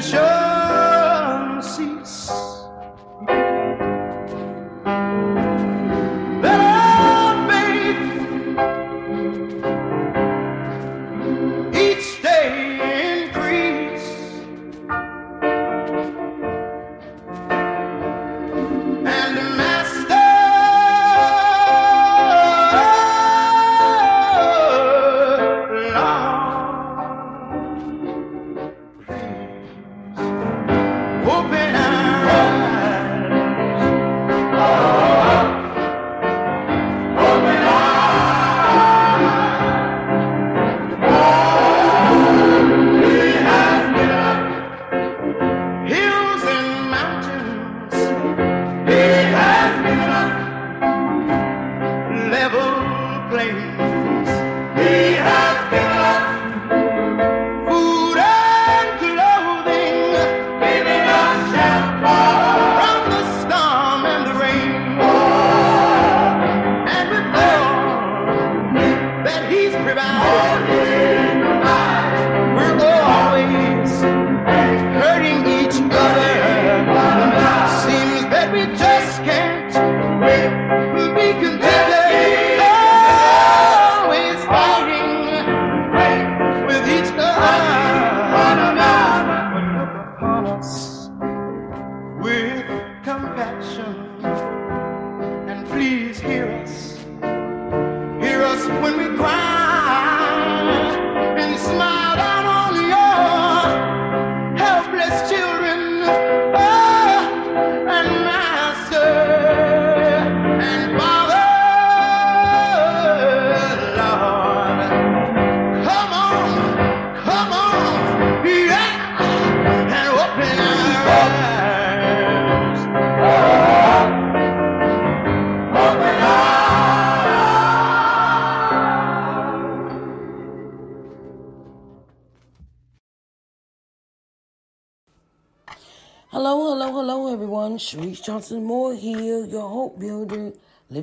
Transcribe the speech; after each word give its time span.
dissension 0.00 0.37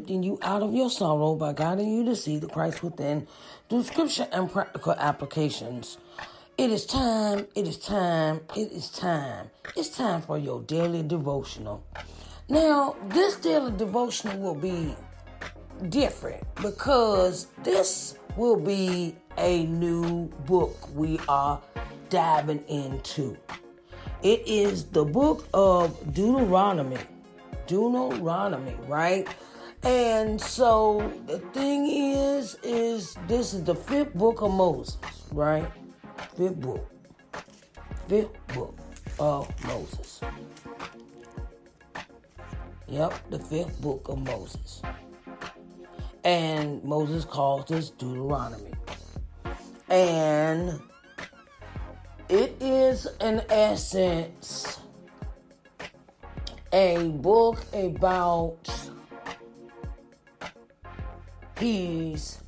lifting 0.05 0.21
you 0.21 0.38
out 0.43 0.61
of 0.61 0.71
your 0.71 0.88
sorrow 0.88 1.33
by 1.33 1.51
guiding 1.51 1.91
you 1.91 2.05
to 2.05 2.16
see 2.16 2.38
the 2.38 2.45
Christ 2.45 2.83
within 2.83 3.25
through 3.67 3.81
scripture 3.81 4.27
and 4.31 4.51
practical 4.51 4.93
applications. 4.93 5.97
It 6.59 6.69
is 6.69 6.85
time, 6.85 7.47
it 7.55 7.67
is 7.67 7.79
time, 7.79 8.41
it 8.55 8.71
is 8.71 8.91
time. 8.91 9.49
It's 9.75 9.89
time 9.89 10.21
for 10.21 10.38
your 10.38 10.61
daily 10.61 11.01
devotional. 11.01 11.83
Now, 12.47 12.95
this 13.07 13.38
daily 13.38 13.71
devotional 13.71 14.38
will 14.38 14.53
be 14.53 14.95
different 15.89 16.43
because 16.61 17.47
this 17.63 18.19
will 18.37 18.57
be 18.57 19.16
a 19.39 19.66
new 19.66 20.27
book 20.45 20.77
we 20.93 21.19
are 21.27 21.59
diving 22.11 22.63
into. 22.67 23.35
It 24.22 24.43
is 24.45 24.85
the 24.85 25.03
book 25.03 25.47
of 25.51 26.13
Deuteronomy. 26.13 26.99
Deuteronomy, 27.66 28.75
right? 28.87 29.27
And 29.85 30.41
so 30.41 31.13
the 31.28 31.38
thing 31.53 31.85
is, 31.87 32.58
is 32.64 33.16
this 33.28 33.53
is 33.53 33.64
the 33.64 33.76
fifth 33.76 34.16
book 34.16 34.41
of 34.41 34.52
Moses, 34.52 34.97
right? 35.32 35.72
Fifth 36.35 36.59
book. 36.59 36.90
Fifth 38.08 38.47
book 38.47 38.76
of 39.20 39.47
Moses. 39.66 40.22
Yep, 42.87 43.29
the 43.29 43.37
fifth 43.37 43.79
book 43.79 44.09
of 44.09 44.26
Moses. 44.26 44.82
And 46.23 46.84
Moses 46.84 47.23
calls 47.23 47.66
this 47.66 47.91
Deuteronomy. 47.91 48.72
And 49.90 50.79
it 52.28 52.55
is, 52.59 53.08
in 53.22 53.43
essence, 53.52 54.79
a 56.73 57.09
book 57.09 57.64
about 57.72 58.67
he's 61.59 62.40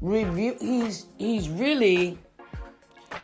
review 0.00 0.56
he's 0.60 1.06
he's 1.18 1.48
really 1.48 2.18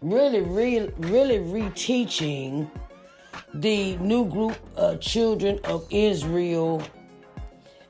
really 0.03 0.41
really 0.41 0.93
really 0.99 1.39
reteaching 1.39 2.71
the 3.55 3.97
new 3.97 4.25
group 4.27 4.57
of 4.77 5.01
children 5.01 5.59
of 5.65 5.87
Israel 5.91 6.83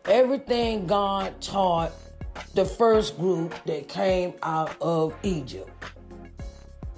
everything 0.06 0.86
God 0.86 1.40
taught 1.40 1.92
the 2.54 2.64
first 2.64 3.16
group 3.18 3.54
that 3.64 3.88
came 3.88 4.34
out 4.42 4.76
of 4.80 5.14
Egypt 5.22 5.70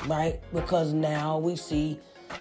right? 0.06 0.40
Because 0.52 0.92
now 0.92 1.38
we 1.38 1.56
see 1.56 1.98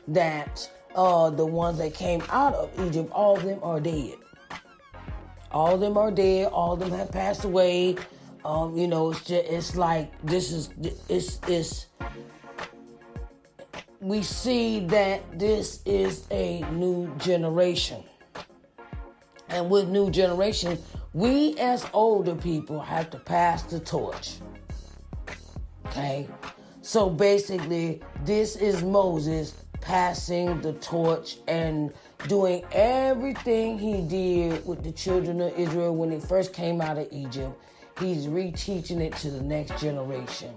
that 0.08 0.70
uh, 0.96 1.30
the 1.30 1.46
ones 1.46 1.78
that 1.80 1.94
came 1.94 2.24
out 2.30 2.54
of 2.54 2.70
Egypt, 2.88 3.12
all 3.12 3.38
of 3.38 3.44
them 3.44 3.60
are 3.62 3.80
dead. 3.80 4.14
All 5.52 5.76
of 5.76 5.80
them 5.80 5.98
are 5.98 6.12
dead. 6.12 6.48
All 6.52 6.74
of 6.74 6.80
them 6.80 6.92
have 6.92 7.12
passed 7.12 7.44
away. 7.46 7.96
Um, 8.44 8.78
you 8.78 8.88
know, 8.88 9.12
it's 9.12 9.22
just 9.22 9.46
it's 9.46 9.76
like 9.76 10.12
this 10.24 10.52
is 10.52 10.70
it's 11.10 11.40
it's. 11.48 11.88
We 14.02 14.22
see 14.22 14.82
that 14.88 15.40
this 15.40 15.82
is 15.86 16.28
a 16.30 16.62
new 16.72 17.12
generation, 17.18 18.04
and 19.50 19.70
with 19.70 19.88
new 19.88 20.12
generation, 20.12 20.78
We 21.16 21.58
as 21.60 21.86
older 21.94 22.36
people 22.36 22.78
have 22.82 23.10
to 23.12 23.18
pass 23.18 23.64
the 23.64 23.80
torch. 23.80 24.34
Okay? 25.86 26.28
So 26.82 27.10
basically, 27.10 28.02
this 28.26 28.58
is 28.58 28.84
Moses 28.84 29.54
passing 29.80 30.60
the 30.60 30.74
torch 30.74 31.38
and 31.48 31.94
doing 32.28 32.64
everything 32.72 33.78
he 33.78 34.02
did 34.02 34.66
with 34.66 34.84
the 34.84 34.92
children 34.92 35.42
of 35.42 35.58
Israel 35.58 35.96
when 35.96 36.10
they 36.10 36.20
first 36.20 36.54
came 36.54 36.82
out 36.82 36.98
of 36.98 37.08
Egypt. 37.12 37.60
He's 38.00 38.28
reteaching 38.28 39.00
it 39.00 39.16
to 39.18 39.32
the 39.32 39.42
next 39.42 39.80
generation. 39.80 40.54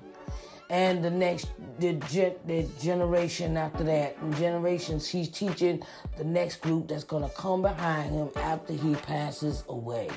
And 0.70 1.02
the 1.02 1.10
next 1.10 1.48
the, 1.78 1.94
gen, 1.94 2.34
the 2.46 2.66
generation 2.78 3.56
after 3.56 3.84
that, 3.84 4.16
and 4.18 4.36
generations, 4.36 5.08
he's 5.08 5.28
teaching 5.28 5.82
the 6.18 6.24
next 6.24 6.60
group 6.60 6.88
that's 6.88 7.04
gonna 7.04 7.30
come 7.30 7.62
behind 7.62 8.10
him 8.10 8.28
after 8.36 8.74
he 8.74 8.94
passes 8.96 9.64
away. 9.68 10.10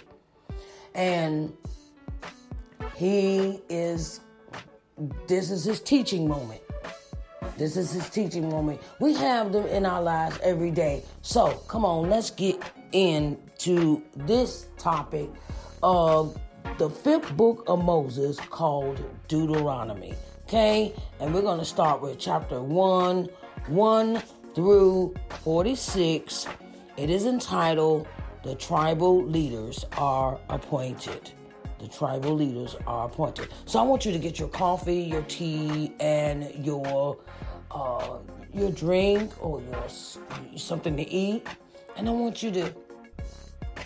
And 0.94 1.56
he 2.96 3.62
is 3.70 4.20
this 5.28 5.50
is 5.50 5.64
his 5.64 5.80
teaching 5.80 6.28
moment. 6.28 6.61
This 7.62 7.78
is 7.78 7.92
his 7.92 8.10
teaching 8.10 8.50
moment. 8.50 8.82
We 9.00 9.14
have 9.14 9.54
them 9.54 9.68
in 9.68 9.86
our 9.86 10.02
lives 10.02 10.40
every 10.42 10.72
day. 10.72 11.04
So 11.22 11.62
come 11.68 11.86
on, 11.86 12.10
let's 12.10 12.32
get 12.32 12.60
into 12.92 14.02
this 14.16 14.66
topic 14.80 15.30
of 15.84 16.42
the 16.80 16.90
fifth 16.90 17.38
book 17.38 17.64
of 17.68 17.86
Moses 17.86 18.40
called 18.40 19.06
Deuteronomy. 19.28 20.16
Okay, 20.48 20.92
and 21.20 21.36
we're 21.36 21.44
going 21.44 21.60
to 21.60 21.66
start 21.66 22.02
with 22.02 22.18
chapter 22.18 22.60
1 22.64 23.30
1 23.68 24.24
through 24.56 25.14
46. 25.44 26.48
It 26.98 27.12
is 27.12 27.28
entitled 27.28 28.08
The 28.42 28.56
Tribal 28.56 29.24
Leaders 29.24 29.86
Are 30.00 30.40
Appointed. 30.50 31.30
The 31.78 31.88
tribal 31.88 32.34
leaders 32.34 32.76
are 32.86 33.08
appointed. 33.08 33.50
So 33.66 33.80
I 33.80 33.82
want 33.82 34.06
you 34.06 34.12
to 34.12 34.20
get 34.20 34.38
your 34.38 34.50
coffee, 34.50 35.02
your 35.02 35.24
tea, 35.24 35.92
and 36.00 36.54
your 36.64 37.18
uh, 37.74 38.18
your 38.54 38.72
drink 38.72 39.32
or 39.44 39.62
your 39.62 39.88
something 40.58 40.98
to 40.98 41.10
eat, 41.10 41.48
and 41.98 42.08
I 42.08 42.12
want 42.12 42.44
you 42.44 42.52
to, 42.52 42.74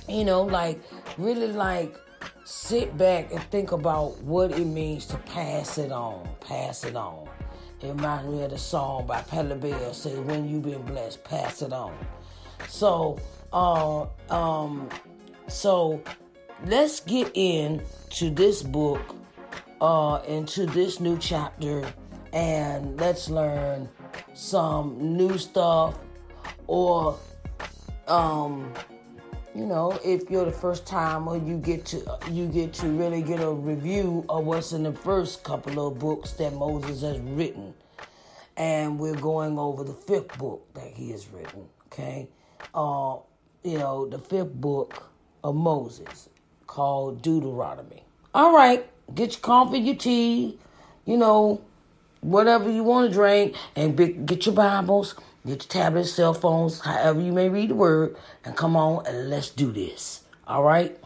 you 0.07 0.23
know, 0.25 0.43
like 0.43 0.79
really 1.17 1.47
like 1.47 1.95
sit 2.43 2.97
back 2.97 3.31
and 3.31 3.41
think 3.51 3.71
about 3.71 4.17
what 4.21 4.51
it 4.51 4.65
means 4.65 5.05
to 5.07 5.17
pass 5.17 5.77
it 5.77 5.91
on, 5.91 6.27
pass 6.41 6.83
it 6.83 6.95
on. 6.95 7.27
It 7.81 7.87
reminds 7.87 8.27
me 8.29 8.43
of 8.43 8.51
the 8.51 8.57
song 8.57 9.05
by 9.05 9.21
Patti 9.21 9.49
LaBelle 9.49 9.93
says, 9.93 10.17
"When 10.19 10.49
you've 10.49 10.63
been 10.63 10.81
blessed, 10.83 11.23
pass 11.23 11.61
it 11.61 11.73
on." 11.73 11.93
So, 12.67 13.19
uh, 13.53 14.05
um, 14.29 14.89
so 15.47 16.01
let's 16.65 16.99
get 17.01 17.31
into 17.35 18.29
this 18.31 18.63
book, 18.63 19.15
uh, 19.81 20.21
into 20.27 20.65
this 20.65 20.99
new 20.99 21.17
chapter 21.17 21.85
and 22.35 22.99
let's 22.99 23.29
learn 23.29 23.89
some 24.33 25.17
new 25.17 25.37
stuff 25.37 25.95
or 26.67 27.17
um 28.09 28.71
you 29.55 29.65
know 29.65 29.97
if 30.03 30.29
you're 30.29 30.43
the 30.43 30.51
first 30.51 30.85
time 30.85 31.29
or 31.29 31.37
you 31.37 31.57
get 31.57 31.85
to 31.85 32.05
you 32.29 32.45
get 32.47 32.73
to 32.73 32.87
really 32.87 33.21
get 33.21 33.39
a 33.39 33.49
review 33.49 34.25
of 34.27 34.45
what's 34.45 34.73
in 34.73 34.83
the 34.83 34.91
first 34.91 35.45
couple 35.45 35.87
of 35.87 35.97
books 35.97 36.31
that 36.33 36.53
Moses 36.53 37.01
has 37.01 37.17
written. 37.19 37.73
And 38.57 38.99
we're 38.99 39.15
going 39.15 39.59
over 39.59 39.83
the 39.83 39.93
fifth 39.93 40.37
book 40.37 40.65
that 40.75 40.91
he 40.93 41.11
has 41.11 41.27
written 41.29 41.67
okay? 41.87 42.27
Uh 42.73 43.17
you 43.63 43.77
know 43.77 44.07
the 44.07 44.19
fifth 44.19 44.53
book 44.53 45.09
of 45.41 45.55
Moses 45.55 46.27
called 46.67 47.21
Deuteronomy. 47.21 48.03
All 48.33 48.53
right 48.53 48.85
get 49.13 49.31
your 49.31 49.39
coffee 49.39 49.79
your 49.79 49.95
tea 49.95 50.59
you 51.05 51.15
know 51.15 51.61
whatever 52.25 52.71
you 52.71 52.83
want 52.83 53.09
to 53.09 53.13
drink, 53.13 53.55
and 53.75 53.95
get 54.27 54.45
your 54.45 54.55
Bibles, 54.55 55.13
get 55.45 55.63
your 55.63 55.69
tablets, 55.69 56.11
cell 56.11 56.33
phones, 56.33 56.79
however 56.79 57.21
you 57.21 57.31
may 57.31 57.49
read 57.49 57.69
the 57.69 57.75
word, 57.75 58.17
and 58.43 58.55
come 58.57 58.75
on 58.75 59.05
and 59.05 59.29
let's 59.29 59.49
do 59.49 59.71
this. 59.71 60.23
All 60.47 60.63
right? 60.63 60.99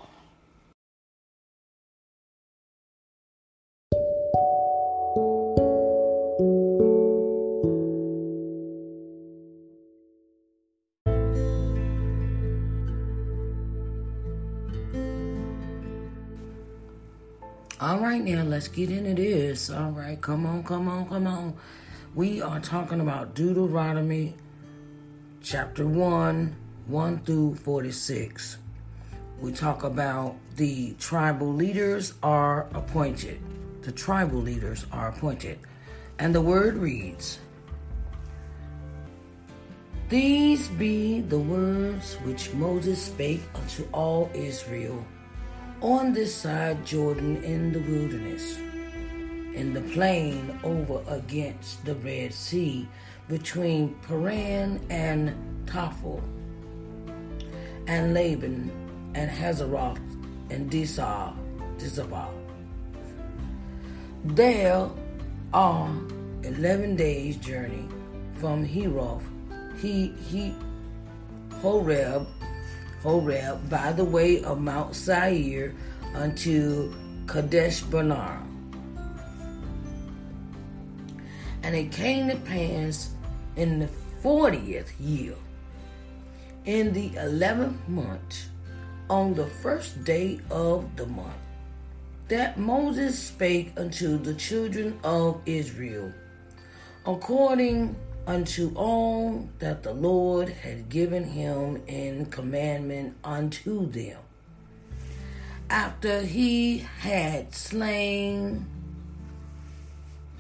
All 17.82 18.00
right, 18.00 18.22
now 18.22 18.44
let's 18.44 18.68
get 18.68 18.90
into 18.90 19.14
this. 19.16 19.70
All 19.70 19.92
right, 19.92 20.20
come 20.20 20.46
on, 20.46 20.64
come 20.64 20.90
on, 20.90 21.08
come 21.08 21.26
on. 21.26 21.54
We 22.14 22.42
are 22.42 22.60
talking 22.60 23.00
about 23.00 23.36
Deuteronomy 23.36 24.36
chapter 25.42 25.88
1, 25.88 26.56
1 26.88 27.20
through 27.20 27.56
46. 27.56 28.58
We 29.40 29.54
talk 29.54 29.84
about 29.84 30.36
the 30.58 30.94
tribal 31.00 31.54
leaders 31.54 32.16
are 32.22 32.68
appointed. 32.74 33.40
The 33.84 33.94
tribal 33.94 34.40
leaders 34.40 34.86
are 34.92 35.08
appointed. 35.08 35.60
And 36.20 36.36
the 36.36 36.42
word 36.42 36.76
reads 36.76 37.40
These 40.10 40.68
be 40.68 41.22
the 41.22 41.40
words 41.40 42.16
which 42.26 42.52
Moses 42.54 43.02
spake 43.02 43.44
unto 43.56 43.88
all 43.94 44.30
Israel 44.34 45.02
on 45.82 46.14
this 46.14 46.36
side 46.36 46.86
Jordan 46.86 47.44
in 47.44 47.72
the 47.72 47.80
wilderness, 47.80 48.58
in 48.58 49.74
the 49.74 49.82
plain 49.94 50.60
over 50.64 51.02
against 51.08 51.84
the 51.86 51.96
Red 51.96 52.34
Sea, 52.34 52.88
between 53.28 53.94
Paran 54.08 54.82
and 54.90 55.34
Tophel, 55.66 56.22
and 57.88 58.14
Laban 58.14 58.72
and 59.16 59.30
Hazeroth 59.30 60.00
and 60.50 60.70
Disar, 60.70 61.34
Disabah. 61.78 62.30
There 64.26 64.90
are 65.54 65.90
eleven 66.44 66.96
days' 66.96 67.38
journey 67.38 67.88
from 68.36 68.64
Heroth, 68.64 69.24
he, 69.80 70.14
he, 70.30 70.54
Horeb, 71.62 72.28
Horeb 73.02 73.70
by 73.70 73.92
the 73.94 74.04
way 74.04 74.44
of 74.44 74.60
Mount 74.60 74.96
Seir 74.96 75.74
unto 76.14 76.94
Kadesh 77.28 77.82
Barnea. 77.82 78.42
And 81.64 81.76
it 81.76 81.92
came 81.92 82.30
to 82.30 82.36
pass 82.38 83.12
in 83.56 83.80
the 83.80 83.90
fortieth 84.22 85.00
year, 85.00 85.36
in 86.66 86.94
the 86.94 87.16
eleventh 87.16 87.88
month, 87.88 88.50
on 89.10 89.34
the 89.34 89.48
first 89.48 90.04
day 90.04 90.40
of 90.50 90.96
the 90.96 91.06
month, 91.06 91.34
that 92.28 92.60
Moses 92.60 93.18
spake 93.18 93.74
unto 93.78 94.18
the 94.18 94.34
children 94.34 95.00
of 95.04 95.42
Israel, 95.46 96.12
according 97.06 97.96
unto 98.30 98.72
all 98.76 99.50
that 99.58 99.82
the 99.82 99.92
Lord 99.92 100.50
had 100.50 100.88
given 100.88 101.24
him 101.24 101.82
in 101.88 102.28
commandment 102.28 103.18
unto 103.24 103.90
them. 103.90 104.20
After 105.68 106.22
he 106.22 106.78
had 107.00 107.56
slain 107.56 108.68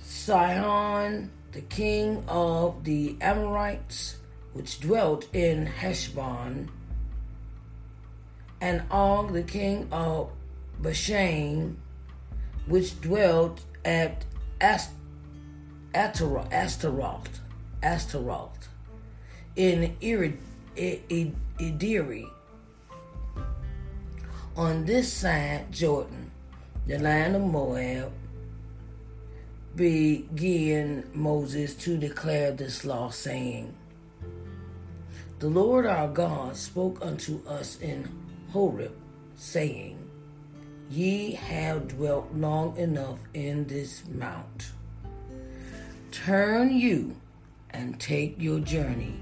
Sihon, 0.03 1.31
the 1.51 1.61
king 1.61 2.23
of 2.27 2.83
the 2.83 3.17
Amorites, 3.21 4.17
which 4.53 4.79
dwelt 4.79 5.25
in 5.33 5.65
Heshbon, 5.65 6.69
and 8.61 8.83
Og, 8.91 9.33
the 9.33 9.41
king 9.41 9.87
of 9.91 10.29
Bashan, 10.79 11.81
which 12.67 13.01
dwelt 13.01 13.61
at 13.83 14.25
Ast- 14.61 14.91
Astaroth 15.95 16.53
Astaroth, 16.53 17.39
in 19.55 19.95
Edrei. 21.59 22.29
On 24.55 24.85
this 24.85 25.11
side, 25.11 25.71
Jordan, 25.71 26.31
the 26.85 26.99
land 26.99 27.35
of 27.35 27.41
Moab, 27.41 28.11
began 29.75 31.03
Moses 31.13 31.75
to 31.75 31.97
declare 31.97 32.51
this 32.51 32.83
law, 32.83 33.09
saying, 33.09 33.73
The 35.39 35.47
Lord 35.47 35.85
our 35.85 36.07
God 36.07 36.57
spoke 36.57 36.99
unto 37.01 37.45
us 37.47 37.79
in 37.79 38.09
Horeb, 38.51 38.93
saying, 39.35 39.97
Ye 40.89 41.33
have 41.33 41.89
dwelt 41.89 42.33
long 42.33 42.75
enough 42.77 43.19
in 43.33 43.67
this 43.67 44.03
mount. 44.07 44.71
Turn 46.11 46.75
you 46.75 47.15
and 47.71 47.99
take 47.99 48.35
your 48.39 48.59
journey 48.59 49.19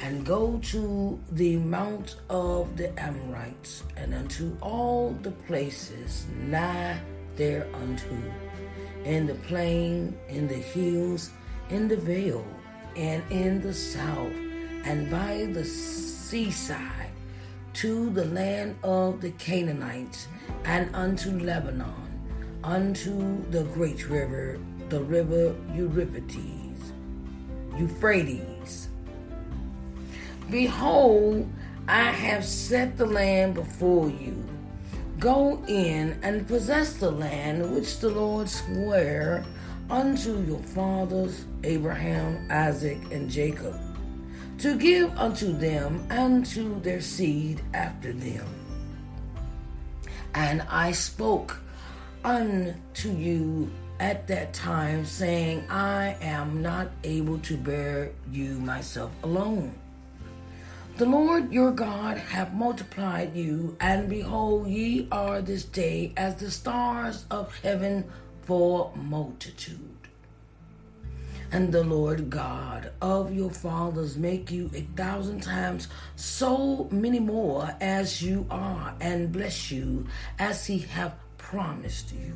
and 0.00 0.24
go 0.24 0.58
to 0.62 1.20
the 1.32 1.56
mount 1.56 2.16
of 2.30 2.76
the 2.76 2.88
Amorites, 2.98 3.82
and 3.96 4.14
unto 4.14 4.56
all 4.62 5.10
the 5.22 5.30
places 5.30 6.26
nigh 6.46 6.98
thereunto, 7.36 8.16
in 9.04 9.26
the 9.26 9.34
plain, 9.34 10.18
in 10.28 10.48
the 10.48 10.54
hills, 10.54 11.30
in 11.68 11.86
the 11.86 11.96
vale, 11.96 12.46
and 12.96 13.22
in 13.30 13.60
the 13.60 13.74
south, 13.74 14.32
and 14.84 15.10
by 15.10 15.46
the 15.52 15.64
seaside, 15.64 17.10
to 17.74 18.10
the 18.10 18.24
land 18.26 18.76
of 18.82 19.20
the 19.20 19.30
Canaanites, 19.32 20.28
and 20.64 20.94
unto 20.94 21.30
Lebanon, 21.38 22.08
unto 22.64 23.44
the 23.50 23.64
great 23.74 24.08
river, 24.08 24.58
the 24.88 25.00
river 25.02 25.54
Euphrates, 25.74 26.59
Euphrates. 27.80 28.88
Behold, 30.50 31.50
I 31.88 32.10
have 32.12 32.44
set 32.44 32.96
the 32.96 33.06
land 33.06 33.54
before 33.54 34.10
you. 34.10 34.44
Go 35.18 35.62
in 35.66 36.18
and 36.22 36.46
possess 36.46 36.94
the 36.94 37.10
land 37.10 37.74
which 37.74 37.98
the 37.98 38.10
Lord 38.10 38.48
sware 38.48 39.44
unto 39.88 40.40
your 40.42 40.60
fathers, 40.60 41.44
Abraham, 41.64 42.46
Isaac, 42.50 42.98
and 43.10 43.30
Jacob, 43.30 43.78
to 44.58 44.76
give 44.76 45.16
unto 45.18 45.52
them 45.52 46.06
and 46.10 46.46
to 46.46 46.80
their 46.80 47.00
seed 47.00 47.60
after 47.74 48.12
them. 48.12 48.46
And 50.34 50.62
I 50.70 50.92
spoke 50.92 51.60
unto 52.24 53.10
you 53.10 53.70
at 54.00 54.26
that 54.26 54.54
time, 54.54 55.04
saying, 55.04 55.62
I 55.70 56.16
am 56.22 56.62
not 56.62 56.90
able 57.04 57.38
to 57.40 57.56
bear 57.56 58.12
you 58.32 58.54
myself 58.54 59.12
alone. 59.22 59.78
The 60.96 61.04
Lord 61.04 61.52
your 61.52 61.70
God 61.70 62.16
hath 62.16 62.52
multiplied 62.52 63.36
you, 63.36 63.76
and 63.78 64.08
behold, 64.08 64.68
ye 64.68 65.06
are 65.12 65.40
this 65.40 65.64
day 65.64 66.12
as 66.16 66.36
the 66.36 66.50
stars 66.50 67.26
of 67.30 67.56
heaven 67.60 68.04
for 68.42 68.90
multitude. 68.96 69.78
And 71.52 71.72
the 71.72 71.84
Lord 71.84 72.30
God 72.30 72.92
of 73.02 73.34
your 73.34 73.50
fathers 73.50 74.16
make 74.16 74.50
you 74.50 74.70
a 74.74 74.82
thousand 74.96 75.42
times 75.42 75.88
so 76.16 76.88
many 76.90 77.18
more 77.18 77.74
as 77.80 78.22
you 78.22 78.46
are, 78.50 78.94
and 79.00 79.32
bless 79.32 79.70
you 79.70 80.06
as 80.38 80.66
he 80.66 80.78
hath 80.78 81.14
promised 81.38 82.12
you. 82.12 82.34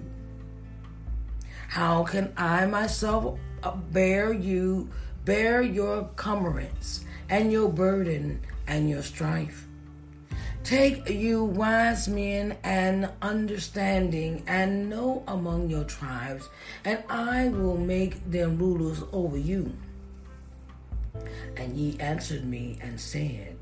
How 1.74 2.04
can 2.04 2.32
I 2.36 2.66
myself 2.66 3.36
uh, 3.64 3.74
bear 3.74 4.32
you, 4.32 4.88
bear 5.24 5.60
your 5.60 6.04
cumbrance 6.14 7.04
and 7.28 7.50
your 7.50 7.68
burden 7.68 8.42
and 8.68 8.88
your 8.88 9.02
strife? 9.02 9.66
Take 10.62 11.10
you 11.10 11.42
wise 11.42 12.06
men 12.06 12.56
and 12.62 13.10
understanding, 13.20 14.44
and 14.46 14.88
know 14.88 15.24
among 15.26 15.68
your 15.68 15.82
tribes, 15.82 16.48
and 16.84 17.02
I 17.08 17.48
will 17.48 17.76
make 17.76 18.24
them 18.30 18.56
rulers 18.56 19.02
over 19.12 19.36
you. 19.36 19.76
And 21.56 21.76
ye 21.76 21.98
answered 21.98 22.44
me 22.44 22.78
and 22.80 23.00
said, 23.00 23.56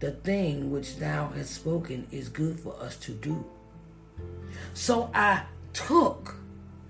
The 0.00 0.10
thing 0.10 0.72
which 0.72 0.96
thou 0.96 1.28
hast 1.28 1.54
spoken 1.54 2.08
is 2.10 2.28
good 2.28 2.58
for 2.58 2.74
us 2.82 2.96
to 2.96 3.12
do. 3.12 3.44
So 4.72 5.08
I 5.14 5.44
took 5.72 6.34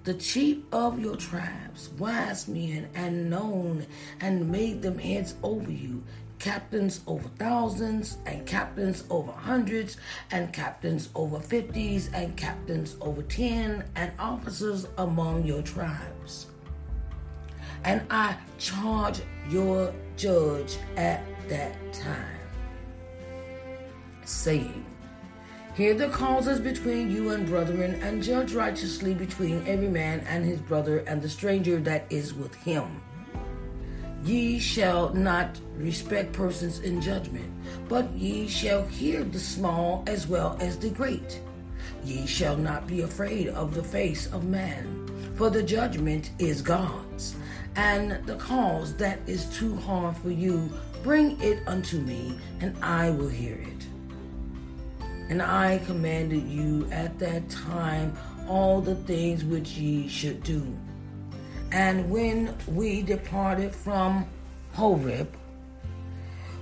the 0.04 0.14
chief 0.14 0.58
of 0.70 1.00
your 1.00 1.16
tribes, 1.16 1.88
wise 1.98 2.46
men 2.46 2.88
and 2.94 3.30
known, 3.30 3.86
and 4.20 4.50
made 4.50 4.82
them 4.82 4.98
heads 4.98 5.34
over 5.42 5.70
you, 5.70 6.04
captains 6.38 7.00
over 7.06 7.26
thousands, 7.38 8.18
and 8.26 8.46
captains 8.46 9.04
over 9.08 9.32
hundreds, 9.32 9.96
and 10.30 10.52
captains 10.52 11.08
over 11.14 11.40
fifties, 11.40 12.10
and 12.12 12.36
captains 12.36 12.96
over 13.00 13.22
ten, 13.22 13.82
and 13.96 14.12
officers 14.18 14.86
among 14.98 15.44
your 15.44 15.62
tribes. 15.62 16.48
And 17.84 18.02
I 18.10 18.36
charge 18.58 19.22
your 19.48 19.94
judge 20.18 20.76
at 20.96 21.22
that 21.48 21.92
time, 21.94 22.40
saying, 24.24 24.84
Hear 25.74 25.94
the 25.94 26.08
causes 26.08 26.60
between 26.60 27.10
you 27.10 27.30
and 27.30 27.48
brethren, 27.48 28.00
and 28.00 28.22
judge 28.22 28.54
righteously 28.54 29.12
between 29.12 29.66
every 29.66 29.88
man 29.88 30.20
and 30.20 30.44
his 30.44 30.60
brother 30.60 30.98
and 30.98 31.20
the 31.20 31.28
stranger 31.28 31.80
that 31.80 32.06
is 32.10 32.32
with 32.32 32.54
him. 32.54 33.02
Ye 34.22 34.60
shall 34.60 35.12
not 35.12 35.58
respect 35.76 36.32
persons 36.32 36.78
in 36.78 37.00
judgment, 37.00 37.52
but 37.88 38.08
ye 38.12 38.46
shall 38.46 38.86
hear 38.86 39.24
the 39.24 39.40
small 39.40 40.04
as 40.06 40.28
well 40.28 40.56
as 40.60 40.78
the 40.78 40.90
great. 40.90 41.40
Ye 42.04 42.24
shall 42.24 42.56
not 42.56 42.86
be 42.86 43.00
afraid 43.00 43.48
of 43.48 43.74
the 43.74 43.82
face 43.82 44.32
of 44.32 44.44
man, 44.44 45.08
for 45.34 45.50
the 45.50 45.62
judgment 45.62 46.30
is 46.38 46.62
God's. 46.62 47.34
And 47.74 48.24
the 48.26 48.36
cause 48.36 48.94
that 48.98 49.18
is 49.26 49.46
too 49.46 49.74
hard 49.74 50.16
for 50.18 50.30
you, 50.30 50.72
bring 51.02 51.40
it 51.40 51.66
unto 51.66 51.98
me, 51.98 52.38
and 52.60 52.76
I 52.80 53.10
will 53.10 53.28
hear 53.28 53.56
it. 53.56 53.93
And 55.28 55.40
I 55.40 55.78
commanded 55.86 56.46
you 56.48 56.86
at 56.90 57.18
that 57.18 57.48
time 57.48 58.16
all 58.48 58.80
the 58.80 58.94
things 58.94 59.44
which 59.44 59.70
ye 59.70 60.08
should 60.08 60.42
do. 60.42 60.76
And 61.72 62.10
when 62.10 62.54
we 62.68 63.02
departed 63.02 63.74
from 63.74 64.26
Horeb, 64.72 65.34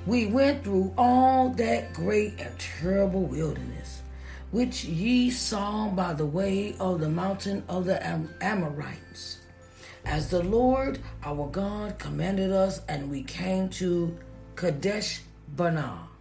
we 0.07 0.26
went 0.26 0.64
through 0.64 0.92
all 0.97 1.50
that 1.50 1.92
great 1.92 2.40
and 2.40 2.59
terrible 2.59 3.23
wilderness, 3.23 4.02
which 4.50 4.85
ye 4.85 5.31
saw 5.31 5.88
by 5.88 6.12
the 6.12 6.26
way 6.26 6.75
of 6.81 7.00
the 7.00 7.09
mountain 7.09 7.62
of 7.69 7.85
the 7.85 8.04
Am- 8.04 8.35
Amorites, 8.40 9.38
as 10.04 10.31
the 10.31 10.42
Lord 10.42 10.99
our 11.25 11.49
God 11.49 11.99
commanded 11.99 12.50
us, 12.50 12.81
and 12.88 13.11
we 13.11 13.23
came 13.23 13.69
to 13.71 14.16
Kadesh 14.57 15.21
Barnea. 15.57 16.12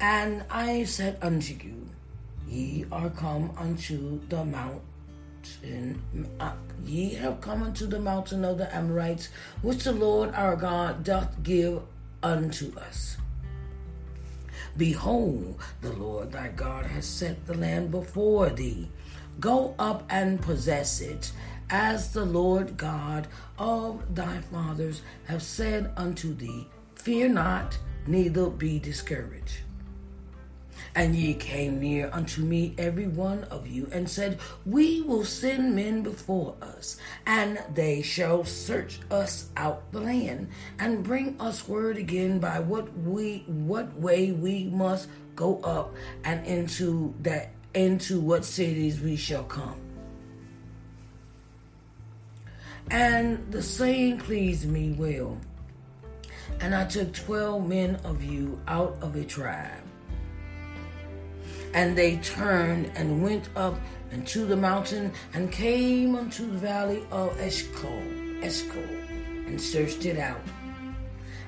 And 0.00 0.44
I 0.50 0.84
said 0.84 1.18
unto 1.20 1.54
you, 1.54 1.88
Ye 2.48 2.86
are 2.90 3.10
come 3.10 3.52
unto 3.56 4.20
the 4.28 4.44
mount 4.44 4.82
uh, 6.38 6.52
ye 6.84 7.14
have 7.14 7.40
come 7.40 7.62
unto 7.62 7.86
the 7.86 7.98
mountain 7.98 8.44
of 8.44 8.58
the 8.58 8.74
Amorites, 8.74 9.28
which 9.62 9.84
the 9.84 9.92
Lord 9.92 10.34
our 10.34 10.56
God 10.56 11.04
doth 11.04 11.42
give 11.42 11.82
unto 12.22 12.78
us. 12.78 13.16
Behold, 14.76 15.60
the 15.80 15.92
Lord 15.92 16.32
thy 16.32 16.48
God 16.48 16.86
has 16.86 17.06
set 17.06 17.46
the 17.46 17.54
land 17.54 17.90
before 17.90 18.50
thee. 18.50 18.88
Go 19.38 19.74
up 19.78 20.04
and 20.10 20.40
possess 20.40 21.00
it, 21.00 21.32
as 21.70 22.12
the 22.12 22.24
Lord 22.24 22.76
God 22.76 23.26
of 23.58 24.14
thy 24.14 24.40
fathers 24.40 25.02
have 25.26 25.42
said 25.42 25.90
unto 25.96 26.34
thee. 26.34 26.68
Fear 26.94 27.30
not, 27.30 27.78
neither 28.06 28.50
be 28.50 28.78
discouraged. 28.78 29.60
And 30.94 31.14
ye 31.14 31.34
came 31.34 31.78
near 31.78 32.10
unto 32.12 32.42
me, 32.42 32.74
every 32.76 33.06
one 33.06 33.44
of 33.44 33.68
you, 33.68 33.88
and 33.92 34.10
said, 34.10 34.38
We 34.66 35.02
will 35.02 35.24
send 35.24 35.76
men 35.76 36.02
before 36.02 36.56
us, 36.60 36.96
and 37.26 37.62
they 37.72 38.02
shall 38.02 38.44
search 38.44 38.98
us 39.10 39.48
out 39.56 39.90
the 39.92 40.00
land, 40.00 40.48
and 40.80 41.04
bring 41.04 41.40
us 41.40 41.68
word 41.68 41.96
again 41.96 42.40
by 42.40 42.58
what 42.58 42.92
we 42.98 43.44
what 43.46 43.94
way 43.98 44.32
we 44.32 44.64
must 44.64 45.08
go 45.36 45.60
up, 45.60 45.94
and 46.24 46.44
into 46.44 47.14
that 47.20 47.52
into 47.72 48.20
what 48.20 48.44
cities 48.44 49.00
we 49.00 49.14
shall 49.14 49.44
come. 49.44 49.80
And 52.90 53.52
the 53.52 53.62
saying 53.62 54.18
pleased 54.18 54.68
me 54.68 54.92
well. 54.92 55.38
And 56.60 56.74
I 56.74 56.84
took 56.84 57.12
twelve 57.14 57.66
men 57.66 57.94
of 58.02 58.24
you 58.24 58.60
out 58.66 58.98
of 59.00 59.14
a 59.14 59.24
tribe 59.24 59.79
and 61.74 61.96
they 61.96 62.16
turned 62.18 62.90
and 62.94 63.22
went 63.22 63.48
up 63.56 63.78
into 64.12 64.44
the 64.44 64.56
mountain 64.56 65.12
and 65.34 65.52
came 65.52 66.16
unto 66.16 66.50
the 66.50 66.58
valley 66.58 67.04
of 67.10 67.38
Eshcol, 67.40 68.02
Eshcol, 68.42 68.82
and 69.46 69.60
searched 69.60 70.04
it 70.04 70.18
out. 70.18 70.40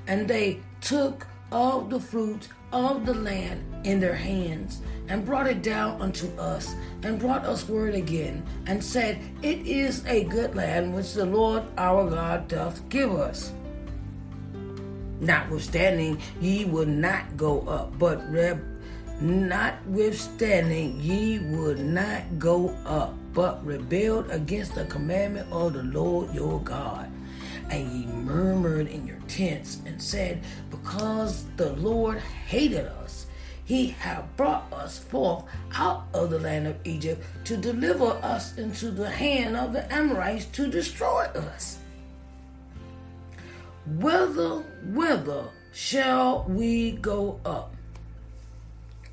And 0.06 0.28
they 0.28 0.60
took 0.80 1.26
of 1.50 1.90
the 1.90 2.00
fruit 2.00 2.48
of 2.72 3.04
the 3.04 3.14
land 3.14 3.62
in 3.84 4.00
their 4.00 4.14
hands 4.14 4.80
and 5.08 5.26
brought 5.26 5.46
it 5.46 5.62
down 5.62 6.00
unto 6.00 6.28
us 6.38 6.74
and 7.02 7.18
brought 7.18 7.44
us 7.44 7.68
word 7.68 7.94
again 7.94 8.42
and 8.66 8.82
said, 8.82 9.20
It 9.42 9.66
is 9.66 10.04
a 10.06 10.24
good 10.24 10.54
land 10.54 10.94
which 10.94 11.12
the 11.12 11.26
Lord 11.26 11.64
our 11.76 12.08
God 12.08 12.48
doth 12.48 12.88
give 12.88 13.12
us. 13.12 13.52
Notwithstanding, 15.20 16.18
ye 16.40 16.64
would 16.64 16.88
not 16.88 17.36
go 17.36 17.60
up, 17.62 17.96
but 17.98 18.18
reb 18.32 18.71
Notwithstanding, 19.22 21.00
ye 21.00 21.38
would 21.38 21.78
not 21.78 22.40
go 22.40 22.70
up, 22.84 23.14
but 23.32 23.64
rebelled 23.64 24.28
against 24.30 24.74
the 24.74 24.84
commandment 24.86 25.46
of 25.52 25.74
the 25.74 25.84
Lord 25.84 26.34
your 26.34 26.60
God. 26.60 27.08
and 27.70 27.90
ye 27.92 28.06
murmured 28.06 28.88
in 28.88 29.06
your 29.06 29.20
tents 29.28 29.78
and 29.86 30.02
said, 30.02 30.42
Because 30.70 31.44
the 31.56 31.72
Lord 31.74 32.18
hated 32.18 32.86
us, 32.86 33.26
he 33.64 33.88
hath 33.88 34.24
brought 34.36 34.70
us 34.72 34.98
forth 34.98 35.44
out 35.74 36.04
of 36.12 36.30
the 36.30 36.38
land 36.40 36.66
of 36.66 36.76
Egypt 36.84 37.24
to 37.44 37.56
deliver 37.56 38.18
us 38.22 38.58
into 38.58 38.90
the 38.90 39.08
hand 39.08 39.56
of 39.56 39.72
the 39.72 39.90
Amorites 39.92 40.46
to 40.46 40.66
destroy 40.66 41.22
us. 41.34 41.78
Whither, 43.86 44.64
whither 44.92 45.44
shall 45.72 46.44
we 46.48 46.92
go 46.92 47.40
up? 47.46 47.74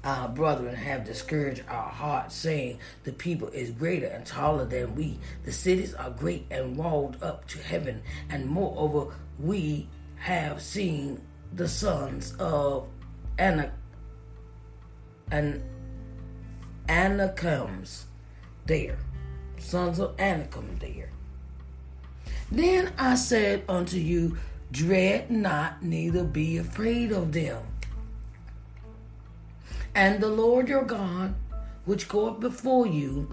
Our 0.10 0.28
brethren 0.28 0.74
have 0.74 1.06
discouraged 1.06 1.62
our 1.70 1.88
hearts, 1.88 2.34
saying, 2.34 2.80
The 3.04 3.12
people 3.12 3.50
is 3.50 3.70
greater 3.70 4.08
and 4.08 4.26
taller 4.26 4.66
than 4.66 4.96
we. 4.96 5.20
The 5.44 5.52
cities 5.52 5.94
are 5.94 6.10
great 6.10 6.48
and 6.50 6.76
walled 6.76 7.22
up 7.22 7.48
to 7.50 7.60
heaven. 7.60 8.02
And 8.32 8.48
moreover, 8.48 9.14
we 9.38 9.88
have 10.16 10.64
seen 10.64 11.22
the 11.54 11.68
sons 11.68 12.34
of 12.40 12.88
Anak 13.38 13.72
and 15.30 15.62
Anakims 16.88 18.06
there. 18.66 18.98
Sons 19.60 20.00
of 20.00 20.20
Anakim 20.20 20.76
there. 20.80 21.12
Then 22.52 22.94
I 22.98 23.14
said 23.14 23.64
unto 23.70 23.98
you, 23.98 24.40
Dread 24.72 25.30
not, 25.30 25.84
neither 25.84 26.24
be 26.24 26.58
afraid 26.58 27.12
of 27.12 27.32
them. 27.32 27.62
And 29.96 30.22
the 30.22 30.30
Lord 30.30 30.68
your 30.68 30.84
God, 30.84 31.36
which 31.86 32.08
goeth 32.08 32.40
before 32.40 32.88
you, 32.88 33.30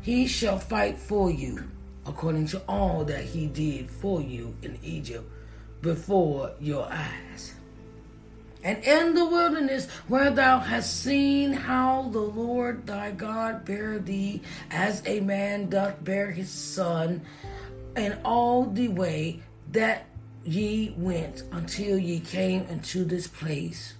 he 0.00 0.26
shall 0.26 0.58
fight 0.58 0.98
for 0.98 1.30
you, 1.30 1.64
according 2.06 2.46
to 2.48 2.62
all 2.68 3.04
that 3.04 3.24
he 3.24 3.46
did 3.46 3.90
for 3.90 4.20
you 4.20 4.56
in 4.62 4.78
Egypt 4.82 5.28
before 5.82 6.52
your 6.60 6.86
eyes. 6.90 7.54
And 8.62 8.82
in 8.84 9.14
the 9.14 9.24
wilderness, 9.24 9.88
where 10.08 10.30
thou 10.30 10.58
hast 10.58 11.02
seen 11.02 11.52
how 11.52 12.08
the 12.10 12.18
Lord 12.18 12.86
thy 12.86 13.12
God 13.12 13.64
bare 13.64 13.98
thee, 13.98 14.42
as 14.70 15.02
a 15.06 15.20
man 15.20 15.68
doth 15.68 16.02
bear 16.02 16.30
his 16.30 16.50
son, 16.50 17.22
in 17.96 18.18
all 18.24 18.64
the 18.64 18.88
way 18.88 19.42
that 19.72 20.06
ye 20.44 20.94
went 20.96 21.42
until 21.52 21.98
ye 21.98 22.20
came 22.20 22.62
into 22.62 23.04
this 23.04 23.26
place. 23.26 23.94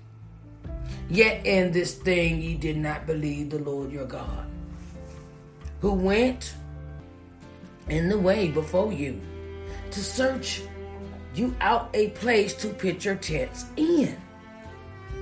Yet 1.09 1.47
in 1.47 1.73
this 1.73 1.95
thing 1.95 2.43
ye 2.43 2.55
did 2.55 2.77
not 2.77 3.07
believe 3.07 3.51
the 3.51 3.61
Lord 3.61 3.93
your 3.93 4.07
God, 4.07 4.47
who 5.81 5.93
went 5.93 6.55
in 7.89 8.09
the 8.09 8.19
way 8.19 8.49
before 8.49 8.93
you 8.93 9.21
to 9.93 10.01
search 10.01 10.63
you 11.35 11.55
out 11.61 11.91
a 11.95 12.09
place 12.11 12.55
to 12.55 12.69
pitch 12.69 13.05
your 13.05 13.15
tents 13.17 13.67
in, 13.77 14.17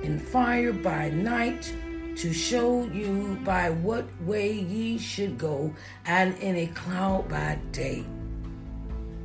and 0.03 0.21
fire 0.21 0.73
by 0.73 1.09
night 1.09 1.71
to 2.15 2.33
show 2.33 2.85
you 2.85 3.37
by 3.43 3.69
what 3.69 4.05
way 4.21 4.53
ye 4.53 4.97
should 4.97 5.37
go, 5.37 5.73
and 6.05 6.35
in 6.39 6.55
a 6.55 6.67
cloud 6.67 7.29
by 7.29 7.59
day. 7.71 8.05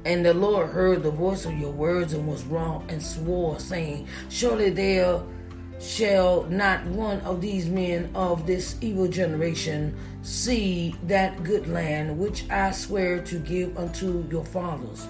And 0.04 0.24
the 0.24 0.34
Lord 0.34 0.70
heard 0.70 1.02
the 1.02 1.10
voice 1.10 1.44
of 1.44 1.58
your 1.58 1.70
words 1.70 2.12
and 2.12 2.26
was 2.26 2.44
wroth 2.44 2.82
and 2.88 3.02
swore, 3.02 3.60
saying, 3.60 4.08
Surely 4.28 4.70
there 4.70 5.22
shall 5.80 6.44
not 6.44 6.84
one 6.86 7.20
of 7.22 7.40
these 7.40 7.68
men 7.68 8.10
of 8.14 8.46
this 8.46 8.76
evil 8.80 9.08
generation 9.08 9.96
see 10.22 10.94
that 11.04 11.42
good 11.42 11.66
land 11.68 12.18
which 12.18 12.44
I 12.50 12.70
swear 12.72 13.22
to 13.24 13.38
give 13.38 13.76
unto 13.78 14.26
your 14.30 14.44
fathers, 14.44 15.06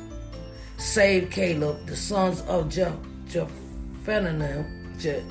save 0.79 1.31
Caleb, 1.31 1.87
the 1.87 1.97
sons 1.97 2.43
of 2.43 2.69
Je- 2.69 2.93
Jephunneh, 3.27 4.65
Je- 4.99 5.25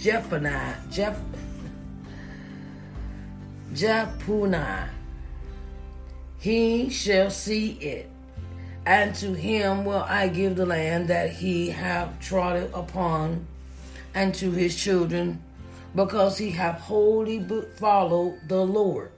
Jephunneh, 0.00 0.90
Jeph-. 0.90 1.20
He 6.38 6.88
shall 6.90 7.30
see 7.30 7.72
it, 7.72 8.10
and 8.86 9.14
to 9.16 9.34
him 9.34 9.84
will 9.84 10.04
I 10.06 10.28
give 10.28 10.56
the 10.56 10.66
land 10.66 11.08
that 11.08 11.30
he 11.30 11.70
hath 11.70 12.20
trodden 12.20 12.70
upon, 12.72 13.46
and 14.14 14.34
to 14.34 14.50
his 14.50 14.76
children, 14.76 15.42
because 15.94 16.38
he 16.38 16.50
hath 16.50 16.80
wholly 16.80 17.44
followed 17.76 18.40
the 18.48 18.64
Lord. 18.64 19.10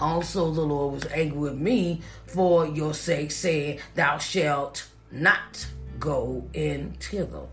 Also, 0.00 0.50
the 0.50 0.60
Lord 0.60 0.94
was 0.94 1.06
angry 1.12 1.38
with 1.38 1.56
me 1.56 2.00
for 2.26 2.66
your 2.66 2.94
sake, 2.94 3.30
saying, 3.30 3.78
Thou 3.94 4.18
shalt 4.18 4.88
not 5.10 5.66
go 5.98 6.48
in 6.52 6.94
thither. 7.00 7.46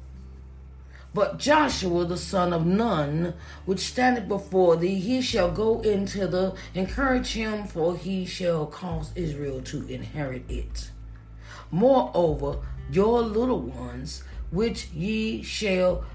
But 1.13 1.39
Joshua 1.39 2.05
the 2.05 2.17
son 2.17 2.53
of 2.53 2.65
Nun, 2.65 3.33
which 3.65 3.79
standeth 3.79 4.27
before 4.27 4.77
thee, 4.77 4.95
he 4.95 5.21
shall 5.21 5.51
go 5.51 5.81
in 5.81 6.07
thither, 6.07 6.53
encourage 6.73 7.33
him, 7.33 7.65
for 7.65 7.97
he 7.97 8.25
shall 8.25 8.65
cause 8.65 9.11
Israel 9.15 9.61
to 9.63 9.85
inherit 9.87 10.49
it. 10.49 10.89
Moreover, 11.69 12.59
your 12.91 13.21
little 13.21 13.59
ones, 13.59 14.23
which 14.51 14.87
ye 14.93 15.41
shall 15.41 16.05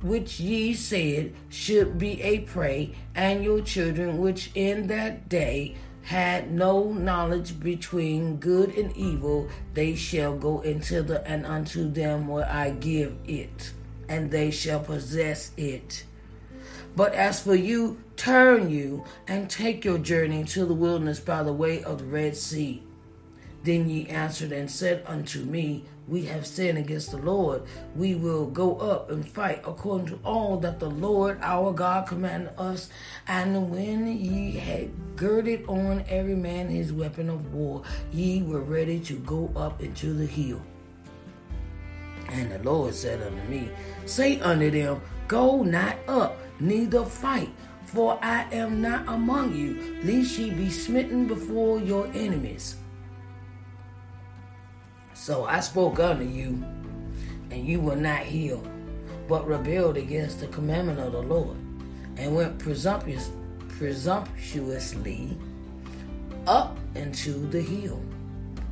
which 0.00 0.38
ye 0.38 0.74
said 0.74 1.32
should 1.48 1.98
be 1.98 2.22
a 2.22 2.40
prey, 2.40 2.94
and 3.14 3.42
your 3.42 3.60
children, 3.60 4.18
which 4.18 4.50
in 4.54 4.86
that 4.86 5.28
day 5.28 5.74
had 6.02 6.50
no 6.52 6.92
knowledge 6.92 7.58
between 7.58 8.36
good 8.36 8.74
and 8.78 8.96
evil, 8.96 9.48
they 9.74 9.94
shall 9.94 10.36
go 10.36 10.60
into 10.60 11.02
the 11.02 11.26
and 11.26 11.44
unto 11.44 11.90
them 11.90 12.28
will 12.28 12.44
I 12.44 12.70
give 12.70 13.16
it, 13.26 13.72
and 14.08 14.30
they 14.30 14.50
shall 14.50 14.80
possess 14.80 15.50
it. 15.56 16.04
But 16.94 17.12
as 17.14 17.42
for 17.42 17.54
you, 17.54 17.98
turn 18.16 18.70
you 18.70 19.04
and 19.26 19.50
take 19.50 19.84
your 19.84 19.98
journey 19.98 20.44
to 20.44 20.64
the 20.64 20.74
wilderness 20.74 21.20
by 21.20 21.42
the 21.42 21.52
way 21.52 21.82
of 21.82 21.98
the 21.98 22.04
Red 22.04 22.36
Sea. 22.36 22.82
Then 23.64 23.90
ye 23.90 24.06
answered 24.06 24.52
and 24.52 24.70
said 24.70 25.02
unto 25.06 25.44
me, 25.44 25.84
We 26.08 26.24
have 26.26 26.46
sinned 26.46 26.78
against 26.78 27.10
the 27.10 27.18
Lord. 27.18 27.62
We 27.94 28.14
will 28.14 28.46
go 28.46 28.76
up 28.76 29.10
and 29.10 29.28
fight 29.28 29.60
according 29.66 30.06
to 30.08 30.18
all 30.24 30.56
that 30.58 30.80
the 30.80 30.88
Lord 30.88 31.38
our 31.42 31.72
God 31.72 32.08
commanded 32.08 32.54
us. 32.56 32.88
And 33.26 33.70
when 33.70 34.06
ye 34.06 34.52
had 34.52 34.90
girded 35.16 35.66
on 35.68 36.04
every 36.08 36.34
man 36.34 36.68
his 36.68 36.92
weapon 36.92 37.28
of 37.28 37.52
war, 37.52 37.82
ye 38.10 38.42
were 38.42 38.62
ready 38.62 38.98
to 39.00 39.14
go 39.18 39.52
up 39.54 39.82
into 39.82 40.14
the 40.14 40.26
hill. 40.26 40.62
And 42.30 42.52
the 42.52 42.58
Lord 42.60 42.94
said 42.94 43.22
unto 43.22 43.42
me, 43.48 43.70
Say 44.06 44.40
unto 44.40 44.70
them, 44.70 45.02
Go 45.28 45.62
not 45.62 45.96
up, 46.08 46.38
neither 46.58 47.04
fight. 47.04 47.50
For 47.84 48.18
I 48.22 48.46
am 48.52 48.82
not 48.82 49.08
among 49.08 49.56
you, 49.56 50.00
lest 50.02 50.38
ye 50.38 50.50
be 50.50 50.68
smitten 50.68 51.26
before 51.26 51.78
your 51.80 52.06
enemies. 52.08 52.76
So 55.28 55.44
I 55.44 55.60
spoke 55.60 56.00
unto 56.00 56.24
you, 56.24 56.64
and 57.50 57.68
you 57.68 57.80
were 57.80 57.94
not 57.94 58.20
healed, 58.20 58.66
but 59.28 59.46
rebelled 59.46 59.98
against 59.98 60.40
the 60.40 60.46
commandment 60.46 61.00
of 61.00 61.12
the 61.12 61.20
Lord, 61.20 61.54
and 62.16 62.34
went 62.34 62.58
presumptuous, 62.58 63.30
presumptuously 63.76 65.36
up 66.46 66.78
into 66.94 67.46
the 67.50 67.60
hill. 67.60 68.00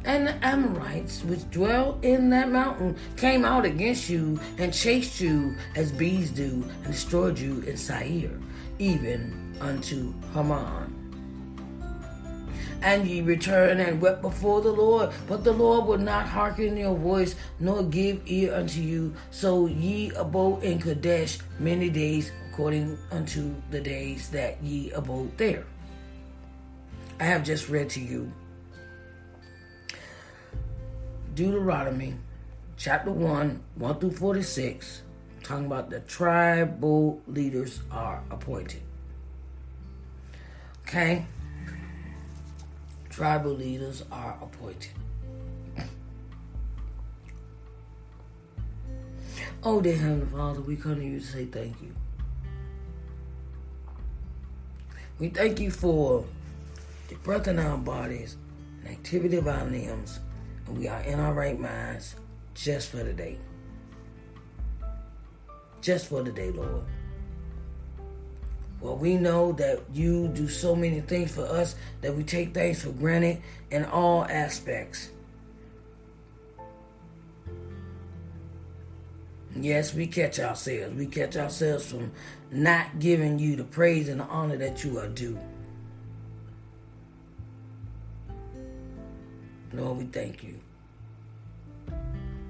And 0.07 0.29
the 0.29 0.43
Amorites, 0.43 1.23
which 1.25 1.51
dwell 1.51 1.99
in 2.01 2.31
that 2.31 2.51
mountain, 2.51 2.97
came 3.19 3.45
out 3.45 3.67
against 3.67 4.09
you 4.09 4.41
and 4.57 4.73
chased 4.73 5.21
you 5.21 5.55
as 5.75 5.93
bees 5.93 6.31
do, 6.31 6.65
and 6.85 6.87
destroyed 6.87 7.39
you 7.39 7.61
in 7.67 7.77
Seir, 7.77 8.31
even 8.79 9.55
unto 9.61 10.15
Haman. 10.33 10.96
And 12.83 13.07
ye 13.07 13.21
returned 13.21 13.81
and 13.81 14.01
wept 14.01 14.23
before 14.23 14.61
the 14.61 14.73
Lord, 14.73 15.11
but 15.27 15.45
the 15.45 15.53
Lord 15.53 15.87
would 15.87 16.01
not 16.01 16.27
hearken 16.27 16.77
your 16.77 16.95
voice, 16.95 17.35
nor 17.59 17.83
give 17.83 18.21
ear 18.27 18.55
unto 18.55 18.81
you. 18.81 19.15
So 19.31 19.67
ye 19.67 20.13
abode 20.13 20.63
in 20.63 20.81
Kadesh 20.81 21.39
many 21.59 21.91
days, 21.91 22.31
according 22.51 22.99
unto 23.11 23.55
the 23.71 23.81
days 23.81 24.29
that 24.31 24.63
ye 24.63 24.91
abode 24.93 25.37
there. 25.37 25.67
I 27.19 27.25
have 27.25 27.45
just 27.45 27.69
read 27.69 27.89
to 27.91 28.01
you 28.01 28.31
Deuteronomy 31.35 32.15
chapter 32.79 33.11
1, 33.11 33.63
1 33.75 34.01
through 34.01 34.11
46, 34.11 35.03
talking 35.43 35.67
about 35.67 35.91
the 35.91 36.01
tribal 36.01 37.21
leaders 37.27 37.81
are 37.91 38.23
appointed. 38.31 38.81
Okay? 40.83 41.27
Tribal 43.17 43.53
leaders 43.53 44.05
are 44.13 44.37
appointed. 44.43 44.91
Oh, 49.63 49.81
dear 49.81 49.97
Heavenly 49.97 50.27
Father, 50.27 50.61
we 50.61 50.77
come 50.77 50.97
to 50.97 51.03
you 51.05 51.19
to 51.19 51.27
say 51.27 51.47
thank 51.47 51.81
you. 51.81 51.95
We 55.19 55.31
thank 55.31 55.59
you 55.61 55.71
for 55.71 56.27
the 57.09 57.15
breath 57.15 57.49
in 57.49 57.59
our 57.59 57.79
bodies 57.79 58.37
and 58.85 58.93
activity 58.93 59.39
of 59.39 59.49
our 59.49 59.65
limbs, 59.65 60.21
and 60.67 60.77
we 60.77 60.87
are 60.87 61.01
in 61.01 61.19
our 61.19 61.33
right 61.33 61.59
minds 61.59 62.17
just 62.53 62.91
for 62.91 62.99
the 62.99 63.15
day. 63.15 63.39
Just 65.81 66.09
for 66.09 66.23
the 66.23 66.33
day, 66.33 66.51
Lord. 66.51 66.85
Well, 68.81 68.97
we 68.97 69.17
know 69.17 69.53
that 69.53 69.81
you 69.93 70.29
do 70.29 70.49
so 70.49 70.77
many 70.77 71.01
things 71.01 71.35
for 71.35 71.45
us 71.45 71.75
that 72.03 72.15
we 72.15 72.25
take 72.25 72.53
things 72.53 72.83
for 72.83 72.91
granted 72.91 73.43
in 73.71 73.85
all 73.85 74.25
aspects. 74.25 75.11
Yes, 79.55 79.95
we 79.95 80.07
catch 80.07 80.39
ourselves. 80.39 80.95
We 80.95 81.07
catch 81.07 81.37
ourselves 81.37 81.87
from 81.91 82.13
not 82.51 82.99
giving 82.99 83.39
you 83.39 83.57
the 83.57 83.65
praise 83.65 84.09
and 84.09 84.21
the 84.21 84.25
honor 84.25 84.59
that 84.59 84.85
you 84.85 84.99
are 84.99 85.09
due. 85.09 85.39
Lord, 89.73 89.99
we 89.99 90.05
thank 90.05 90.43
you. 90.43 90.61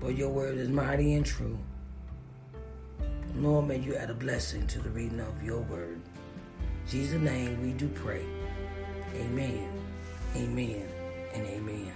For 0.00 0.10
your 0.10 0.28
word 0.28 0.58
is 0.58 0.68
mighty 0.68 1.14
and 1.14 1.24
true. 1.24 1.58
Lord, 3.36 3.68
may 3.68 3.78
you 3.78 3.94
add 3.96 4.10
a 4.10 4.14
blessing 4.14 4.66
to 4.68 4.80
the 4.80 4.90
reading 4.90 5.20
of 5.20 5.42
your 5.42 5.60
word. 5.60 5.95
Jesus' 6.88 7.20
name 7.20 7.60
we 7.62 7.72
do 7.72 7.88
pray. 7.88 8.24
Amen. 9.16 9.68
Amen. 10.36 10.88
And 11.34 11.46
amen. 11.46 11.92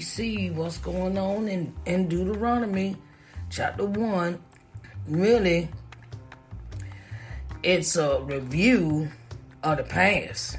See 0.00 0.50
what's 0.50 0.78
going 0.78 1.18
on 1.18 1.48
in, 1.48 1.74
in 1.86 2.08
Deuteronomy 2.08 2.96
chapter 3.50 3.84
1. 3.84 4.38
Really, 5.06 5.68
it's 7.62 7.96
a 7.96 8.20
review 8.22 9.10
of 9.62 9.78
the 9.78 9.84
past. 9.84 10.58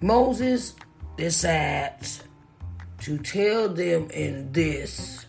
Moses 0.00 0.74
decides 1.16 2.22
to 3.00 3.18
tell 3.18 3.68
them 3.68 4.10
in 4.10 4.50
this 4.52 5.26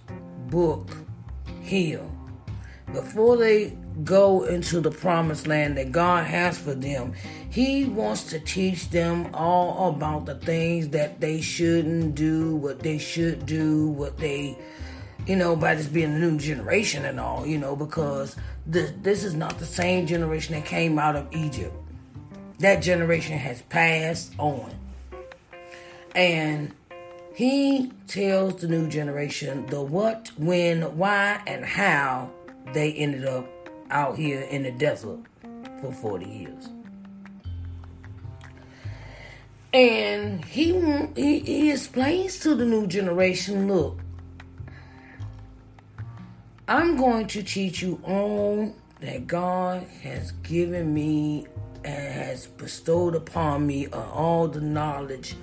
book 0.47 0.89
here 1.61 2.05
before 2.91 3.37
they 3.37 3.77
go 4.03 4.43
into 4.43 4.79
the 4.81 4.91
promised 4.91 5.47
land 5.47 5.77
that 5.77 5.91
God 5.91 6.25
has 6.25 6.57
for 6.57 6.73
them, 6.73 7.13
He 7.49 7.85
wants 7.85 8.23
to 8.25 8.39
teach 8.39 8.89
them 8.89 9.33
all 9.33 9.89
about 9.95 10.25
the 10.25 10.35
things 10.35 10.89
that 10.89 11.19
they 11.19 11.41
shouldn't 11.41 12.15
do, 12.15 12.55
what 12.55 12.79
they 12.79 12.97
should 12.97 13.45
do, 13.45 13.89
what 13.89 14.17
they, 14.17 14.57
you 15.27 15.35
know, 15.35 15.55
by 15.55 15.75
this 15.75 15.87
being 15.87 16.13
a 16.13 16.19
new 16.19 16.37
generation 16.37 17.05
and 17.05 17.19
all, 17.19 17.45
you 17.45 17.57
know, 17.57 17.75
because 17.75 18.35
this, 18.65 18.91
this 19.01 19.23
is 19.23 19.35
not 19.35 19.59
the 19.59 19.65
same 19.65 20.07
generation 20.07 20.55
that 20.55 20.65
came 20.65 20.97
out 20.97 21.15
of 21.15 21.27
Egypt. 21.33 21.75
That 22.59 22.81
generation 22.81 23.37
has 23.37 23.61
passed 23.63 24.33
on. 24.37 24.71
And 26.15 26.73
he 27.35 27.91
tells 28.07 28.61
the 28.61 28.67
new 28.67 28.87
generation 28.87 29.65
the 29.67 29.81
what, 29.81 30.31
when, 30.37 30.97
why, 30.97 31.41
and 31.47 31.65
how 31.65 32.29
they 32.73 32.93
ended 32.93 33.25
up 33.25 33.47
out 33.93 34.17
here 34.17 34.41
in 34.41 34.63
the 34.63 34.71
desert 34.71 35.19
for 35.79 35.91
40 35.91 36.25
years. 36.25 36.69
And 39.73 40.43
he, 40.45 40.79
he, 41.15 41.39
he 41.39 41.71
explains 41.71 42.39
to 42.39 42.55
the 42.55 42.65
new 42.65 42.85
generation 42.87 43.67
look, 43.67 43.99
I'm 46.67 46.97
going 46.97 47.27
to 47.27 47.43
teach 47.43 47.81
you 47.81 47.99
all 48.03 48.75
that 48.99 49.27
God 49.27 49.83
has 50.01 50.31
given 50.43 50.93
me 50.93 51.47
and 51.83 52.13
has 52.13 52.47
bestowed 52.47 53.15
upon 53.15 53.67
me 53.67 53.87
all 53.87 54.47
the 54.47 54.61
knowledge 54.61 55.35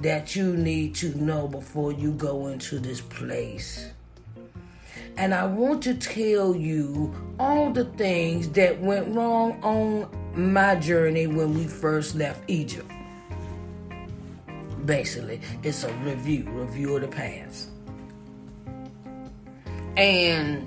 that 0.00 0.36
you 0.36 0.56
need 0.56 0.94
to 0.96 1.14
know 1.18 1.48
before 1.48 1.92
you 1.92 2.12
go 2.12 2.46
into 2.46 2.78
this 2.78 3.00
place. 3.00 3.90
And 5.16 5.34
I 5.34 5.46
want 5.46 5.82
to 5.82 5.94
tell 5.94 6.54
you 6.54 7.14
all 7.38 7.70
the 7.70 7.84
things 7.84 8.48
that 8.50 8.80
went 8.80 9.14
wrong 9.14 9.60
on 9.62 10.08
my 10.34 10.76
journey 10.76 11.26
when 11.26 11.54
we 11.54 11.64
first 11.66 12.14
left 12.14 12.42
Egypt. 12.48 12.90
Basically, 14.84 15.40
it's 15.62 15.84
a 15.84 15.92
review, 15.94 16.48
review 16.50 16.96
of 16.96 17.02
the 17.02 17.08
past. 17.08 17.68
And 19.96 20.66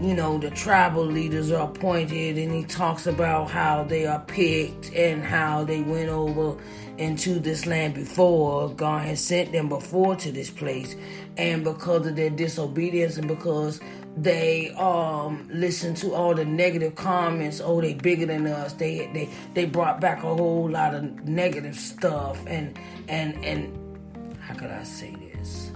you 0.00 0.14
know, 0.14 0.38
the 0.38 0.50
tribal 0.50 1.04
leaders 1.04 1.50
are 1.50 1.68
appointed, 1.68 2.38
and 2.38 2.52
he 2.52 2.64
talks 2.64 3.06
about 3.06 3.50
how 3.50 3.82
they 3.82 4.06
are 4.06 4.20
picked 4.20 4.92
and 4.94 5.24
how 5.24 5.64
they 5.64 5.80
went 5.80 6.08
over 6.08 6.56
into 6.98 7.40
this 7.40 7.66
land 7.66 7.94
before. 7.94 8.70
God 8.70 9.06
had 9.06 9.18
sent 9.18 9.50
them 9.50 9.68
before 9.68 10.14
to 10.16 10.30
this 10.30 10.50
place, 10.50 10.94
and 11.38 11.62
because 11.62 12.06
of 12.06 12.16
their 12.16 12.30
disobedience 12.30 13.16
and 13.16 13.28
because 13.28 13.80
they 14.16 14.70
um 14.70 15.48
listened 15.52 15.96
to 15.96 16.12
all 16.12 16.34
the 16.34 16.44
negative 16.44 16.96
comments, 16.96 17.60
oh, 17.64 17.80
they 17.80 17.94
bigger 17.94 18.26
than 18.26 18.46
us. 18.46 18.72
They 18.72 19.08
they 19.14 19.28
they 19.54 19.64
brought 19.64 20.00
back 20.00 20.18
a 20.18 20.34
whole 20.34 20.68
lot 20.68 20.94
of 20.94 21.04
negative 21.24 21.76
stuff, 21.76 22.44
and 22.46 22.76
and 23.08 23.42
and 23.44 24.36
how 24.40 24.54
could 24.54 24.70
I 24.70 24.82
say 24.82 25.14
this? 25.14 25.70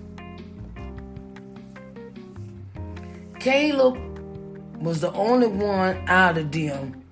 Caleb 3.38 3.98
was 4.80 5.00
the 5.00 5.12
only 5.12 5.46
one 5.46 5.96
out 6.08 6.36
of 6.36 6.50
them, 6.50 7.04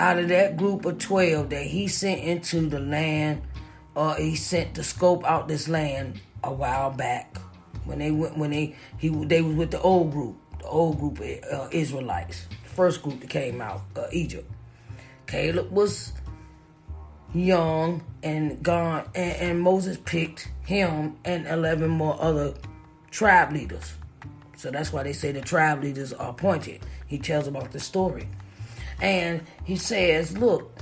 out 0.00 0.18
of 0.18 0.28
that 0.28 0.56
group 0.56 0.84
of 0.84 0.98
12 0.98 1.50
that 1.50 1.64
he 1.64 1.88
sent 1.88 2.20
into 2.20 2.68
the 2.68 2.80
land, 2.80 3.42
or 3.94 4.14
he 4.16 4.34
sent 4.34 4.74
to 4.74 4.84
scope 4.84 5.24
out 5.24 5.48
this 5.48 5.68
land 5.68 6.20
a 6.44 6.52
while 6.52 6.90
back. 6.90 7.38
When 7.88 7.98
they 7.98 8.10
went, 8.10 8.36
when 8.36 8.50
they 8.50 8.76
he 8.98 9.08
they 9.08 9.40
was 9.40 9.56
with 9.56 9.70
the 9.70 9.80
old 9.80 10.12
group, 10.12 10.36
the 10.58 10.66
old 10.66 11.00
group 11.00 11.20
of 11.20 11.44
uh, 11.50 11.68
Israelites, 11.72 12.46
the 12.62 12.68
first 12.68 13.02
group 13.02 13.20
that 13.20 13.30
came 13.30 13.62
out, 13.62 13.80
uh, 13.96 14.06
Egypt. 14.12 14.50
Caleb 15.26 15.70
was 15.70 16.12
young 17.32 18.04
and 18.22 18.62
gone, 18.62 19.08
and, 19.14 19.36
and 19.36 19.60
Moses 19.60 19.96
picked 20.04 20.50
him 20.66 21.16
and 21.24 21.46
eleven 21.46 21.88
more 21.88 22.20
other 22.20 22.52
tribe 23.10 23.52
leaders. 23.52 23.94
So 24.54 24.70
that's 24.70 24.92
why 24.92 25.02
they 25.04 25.14
say 25.14 25.32
the 25.32 25.40
tribe 25.40 25.82
leaders 25.82 26.12
are 26.12 26.28
appointed. 26.28 26.82
He 27.06 27.18
tells 27.18 27.46
about 27.46 27.72
the 27.72 27.80
story. 27.80 28.28
And 29.00 29.40
he 29.64 29.76
says, 29.76 30.36
Look, 30.36 30.77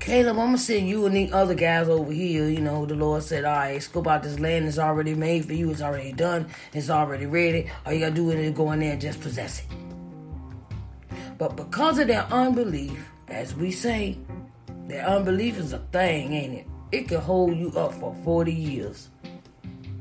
Caleb, 0.00 0.38
I'm 0.38 0.46
gonna 0.46 0.58
send 0.58 0.88
you 0.88 1.06
and 1.06 1.16
the 1.16 1.32
other 1.32 1.54
guys 1.54 1.88
over 1.88 2.12
here. 2.12 2.48
You 2.48 2.60
know, 2.60 2.86
the 2.86 2.94
Lord 2.94 3.22
said, 3.22 3.44
All 3.44 3.56
right, 3.56 3.82
scope 3.82 4.06
out 4.06 4.22
this 4.22 4.38
land. 4.38 4.66
It's 4.66 4.78
already 4.78 5.14
made 5.14 5.46
for 5.46 5.54
you. 5.54 5.70
It's 5.70 5.80
already 5.80 6.12
done. 6.12 6.48
It's 6.72 6.90
already 6.90 7.26
ready. 7.26 7.70
All 7.84 7.92
you 7.92 8.00
gotta 8.00 8.14
do 8.14 8.30
is 8.30 8.52
go 8.52 8.70
in 8.72 8.80
there 8.80 8.92
and 8.92 9.00
just 9.00 9.20
possess 9.20 9.60
it. 9.60 9.66
But 11.38 11.56
because 11.56 11.98
of 11.98 12.06
their 12.06 12.26
unbelief, 12.30 13.10
as 13.28 13.54
we 13.54 13.70
say, 13.70 14.18
their 14.86 15.06
unbelief 15.06 15.58
is 15.58 15.72
a 15.72 15.78
thing, 15.78 16.32
ain't 16.34 16.54
it? 16.54 16.66
It 16.92 17.08
can 17.08 17.20
hold 17.20 17.56
you 17.56 17.70
up 17.72 17.94
for 17.94 18.14
40 18.24 18.52
years 18.52 19.08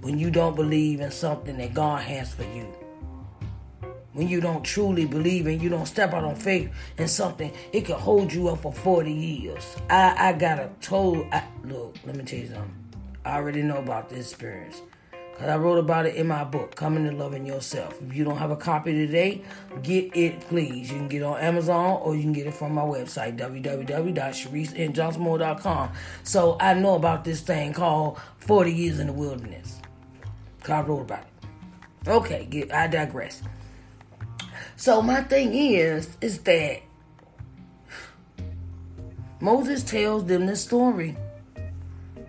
when 0.01 0.19
you 0.19 0.29
don't 0.29 0.55
believe 0.55 0.99
in 0.99 1.11
something 1.11 1.57
that 1.57 1.73
God 1.73 2.01
has 2.01 2.33
for 2.33 2.43
you. 2.43 2.73
When 4.17 4.27
you 4.27 4.41
don't 4.41 4.63
truly 4.63 5.05
believe 5.05 5.45
and 5.45 5.61
you 5.61 5.69
don't 5.69 5.85
step 5.85 6.11
out 6.11 6.23
on 6.23 6.35
faith 6.35 6.71
in 6.97 7.07
something, 7.07 7.53
it 7.71 7.85
can 7.85 7.99
hold 7.99 8.33
you 8.33 8.47
up 8.47 8.63
for 8.63 8.73
40 8.73 9.13
years. 9.13 9.75
I, 9.91 10.29
I 10.29 10.33
got 10.33 10.57
a 10.57 10.71
total. 10.81 11.29
I, 11.31 11.43
look, 11.63 11.97
let 12.03 12.15
me 12.15 12.23
tell 12.23 12.39
you 12.39 12.47
something. 12.47 12.73
I 13.23 13.35
already 13.35 13.61
know 13.61 13.77
about 13.77 14.09
this 14.09 14.31
experience. 14.31 14.81
Because 15.11 15.49
I 15.49 15.57
wrote 15.57 15.77
about 15.77 16.07
it 16.07 16.15
in 16.15 16.25
my 16.25 16.43
book, 16.43 16.75
Coming 16.75 17.05
to 17.05 17.11
Loving 17.11 17.45
Yourself. 17.45 18.01
If 18.01 18.15
you 18.15 18.23
don't 18.23 18.39
have 18.39 18.49
a 18.49 18.55
copy 18.55 18.91
today, 18.91 19.43
get 19.83 20.17
it, 20.17 20.39
please. 20.39 20.89
You 20.89 20.97
can 20.97 21.09
get 21.09 21.21
it 21.21 21.25
on 21.25 21.39
Amazon 21.39 21.99
or 22.01 22.15
you 22.15 22.23
can 22.23 22.33
get 22.33 22.47
it 22.47 22.55
from 22.55 22.73
my 22.73 22.81
website, 22.81 23.37
www.shariceandjohnsonmore.com. 23.37 25.91
So 26.23 26.57
I 26.59 26.73
know 26.73 26.95
about 26.95 27.23
this 27.23 27.41
thing 27.41 27.71
called 27.71 28.19
40 28.39 28.73
Years 28.73 28.99
in 28.99 29.05
the 29.05 29.13
Wilderness. 29.13 29.79
Because 30.57 30.71
I 30.71 30.81
wrote 30.81 31.01
about 31.01 31.19
it. 31.19 31.27
Okay, 32.09 32.47
get, 32.49 32.73
I 32.73 32.87
digress. 32.87 33.43
So 34.79 35.01
my 35.01 35.21
thing 35.21 35.55
is, 35.55 36.15
is 36.21 36.37
that 36.41 36.83
Moses 39.39 39.81
tells 39.81 40.25
them 40.25 40.45
this 40.45 40.63
story. 40.63 41.17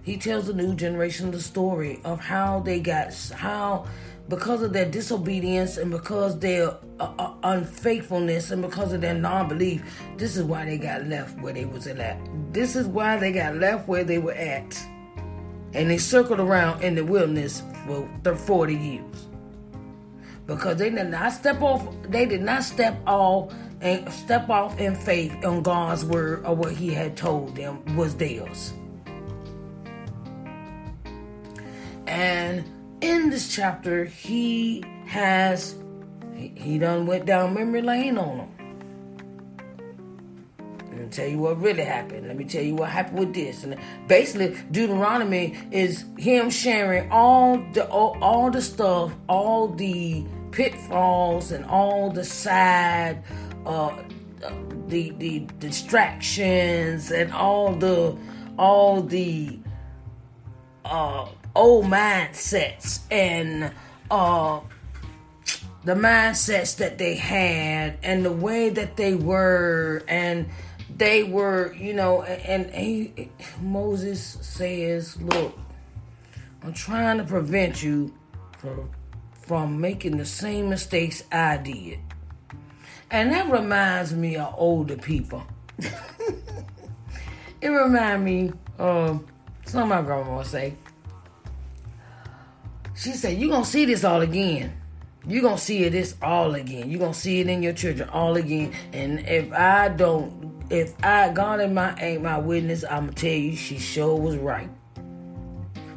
He 0.03 0.17
tells 0.17 0.47
the 0.47 0.55
new 0.55 0.75
generation 0.75 1.31
the 1.31 1.43
story 1.43 2.01
of 2.05 2.21
how 2.21 2.61
they 2.61 2.81
got, 2.81 3.13
how 3.37 3.87
because 4.31 4.63
of 4.63 4.73
their 4.73 4.91
disobedience 4.91 5.77
and 5.77 5.91
because 5.91 6.39
their 6.39 6.71
uh, 6.99 7.13
uh, 7.19 7.35
unfaithfulness 7.43 8.51
and 8.51 8.63
because 8.63 8.95
of 8.95 9.03
their 9.03 9.13
non-belief, 9.13 9.85
this 10.17 10.35
is 10.35 10.45
why 10.45 10.65
they 10.65 10.79
got 10.79 11.05
left 11.05 11.39
where 11.41 11.53
they 11.53 11.67
was 11.67 11.87
at. 11.87 12.19
This 12.55 12.77
is 12.77 12.87
why 12.87 13.19
they 13.19 13.31
got 13.31 13.57
left 13.57 13.87
where 13.87 14.05
they 14.05 14.19
were 14.19 14.33
at. 14.33 14.75
And 15.75 15.91
they 15.91 15.99
circled 15.99 16.41
around 16.41 16.83
in 16.83 16.95
the 16.95 17.05
wilderness 17.05 17.63
for 17.85 18.35
40 18.35 18.75
years. 18.75 19.29
Because 20.49 20.79
they 20.79 20.89
did 20.89 21.11
not 21.11 21.35
step 21.35 21.61
off, 21.61 21.87
they 22.09 22.25
did 22.25 22.41
not 22.41 22.65
step 22.65 22.99
off 23.07 23.53
and 23.83 24.11
step 24.11 24.49
off 24.49 24.81
in 24.81 24.95
faith 24.95 25.45
on 25.45 25.63
God's 25.63 26.07
word 26.07 26.45
or 26.47 26.57
what 26.57 26.73
he 26.73 26.89
had 26.89 27.19
told 27.19 27.55
them 27.55 27.85
was 27.95 28.15
theirs. 28.17 28.73
And 32.07 32.65
in 33.03 33.29
this 33.29 33.55
chapter, 33.55 34.07
he 34.07 34.83
has 35.05 35.77
he, 36.35 36.79
done 36.79 37.07
went 37.07 37.27
down 37.27 37.53
memory 37.53 37.83
lane 37.83 38.17
on 38.17 38.39
them. 38.39 38.55
Let 40.91 40.99
me 40.99 41.09
tell 41.11 41.29
you 41.29 41.39
what 41.41 41.61
really 41.61 41.85
happened. 41.85 42.27
Let 42.27 42.39
me 42.39 42.45
tell 42.47 42.63
you 42.63 42.75
what 42.75 42.89
happened 42.89 43.19
with 43.19 43.35
this. 43.35 43.65
And 43.65 43.77
basically, 44.07 44.57
Deuteronomy 44.71 45.59
is 45.71 46.07
him 46.17 46.49
sharing 46.49 47.13
all 47.13 47.59
the 47.75 47.87
all, 47.91 48.17
all 48.23 48.51
the 48.51 48.63
stuff, 48.63 49.13
all 49.29 49.69
the 49.69 50.25
pitfalls, 50.51 51.53
and 51.53 51.65
all 51.67 52.11
the 52.11 52.25
side, 52.25 53.23
uh, 53.67 53.97
the 54.89 55.11
the 55.19 55.41
distractions, 55.59 57.11
and 57.11 57.33
all 57.33 57.73
the 57.75 58.17
all 58.59 59.03
the 59.03 59.59
uh 60.85 61.27
old 61.59 61.87
mindsets 61.87 63.01
and 63.11 63.73
uh, 64.11 64.61
the 65.85 65.95
mindsets 65.95 66.77
that 66.77 66.99
they 66.99 67.17
had 67.17 67.99
and 68.03 68.25
the 68.25 68.33
way 68.33 68.69
that 68.69 68.97
they 68.97 69.15
were 69.15 70.03
and 70.09 70.49
they 70.97 71.25
were 71.25 71.75
you 71.75 71.93
know 71.93 72.23
and 72.23 72.71
he, 72.71 73.31
moses 73.61 74.39
says 74.41 75.21
look 75.21 75.59
i'm 76.63 76.73
trying 76.73 77.19
to 77.19 77.25
prevent 77.25 77.83
you 77.83 78.13
from 78.59 78.89
from 79.49 79.81
making 79.81 80.17
the 80.17 80.27
same 80.27 80.69
mistakes 80.69 81.25
i 81.33 81.57
did 81.57 81.99
and 83.11 83.33
that 83.33 83.51
reminds 83.51 84.15
me 84.15 84.37
of 84.37 84.55
older 84.57 84.97
people 84.97 85.43
it 87.61 87.69
reminds 87.69 88.25
me 88.25 88.53
of 88.79 89.25
some 89.65 89.83
of 89.83 89.89
my 89.89 90.03
grandma 90.03 90.43
say 90.43 90.75
she 92.99 93.13
said, 93.13 93.39
You're 93.39 93.51
going 93.51 93.63
to 93.63 93.69
see 93.69 93.85
this 93.85 94.03
all 94.03 94.23
again. 94.23 94.77
You're 95.25 95.43
going 95.43 95.57
to 95.57 95.63
see 95.63 95.89
this 95.89 96.17
all 96.21 96.57
again. 96.57 96.91
You're 96.91 96.99
going 96.99 97.13
to 97.13 97.19
see 97.19 97.41
it 97.41 97.49
in 97.49 97.63
your 97.63 97.73
children 97.73 98.09
all 98.09 98.37
again. 98.37 98.73
And 98.93 99.21
if 99.21 99.53
I 99.53 99.89
don't, 99.89 100.65
if 100.69 100.95
I, 101.05 101.31
God 101.31 101.61
and 101.61 101.75
my, 101.77 101.95
ain't 102.01 102.23
my 102.23 102.39
witness, 102.39 102.83
I'm 102.83 103.05
going 103.05 103.15
to 103.15 103.21
tell 103.23 103.39
you, 103.39 103.55
she 103.55 103.79
sure 103.79 104.17
was 104.17 104.37
right. 104.37 104.69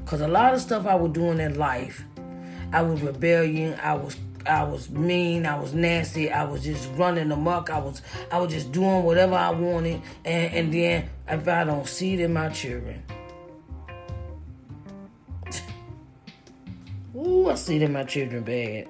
Because 0.03 0.21
a 0.21 0.27
lot 0.27 0.53
of 0.53 0.61
stuff 0.61 0.85
I 0.85 0.93
was 0.93 1.11
doing 1.11 1.39
in 1.39 1.57
life, 1.57 2.05
I 2.73 2.81
was 2.81 3.01
rebellion, 3.01 3.77
I 3.81 3.95
was 3.95 4.17
I 4.45 4.63
was 4.63 4.89
mean, 4.89 5.45
I 5.45 5.59
was 5.59 5.73
nasty, 5.73 6.31
I 6.31 6.45
was 6.45 6.63
just 6.63 6.89
running 6.95 7.31
amok, 7.31 7.69
I 7.69 7.79
was 7.79 8.01
I 8.31 8.39
was 8.39 8.51
just 8.51 8.71
doing 8.71 9.03
whatever 9.03 9.35
I 9.35 9.51
wanted, 9.51 10.01
and, 10.25 10.53
and 10.53 10.73
then 10.73 11.09
if 11.27 11.47
I 11.47 11.63
don't 11.63 11.87
see 11.87 12.13
it 12.13 12.21
in 12.21 12.33
my 12.33 12.49
children, 12.49 13.03
Ooh, 17.15 17.49
I 17.49 17.55
see 17.55 17.77
that 17.79 17.91
my 17.91 18.03
children 18.03 18.43
bad. 18.43 18.87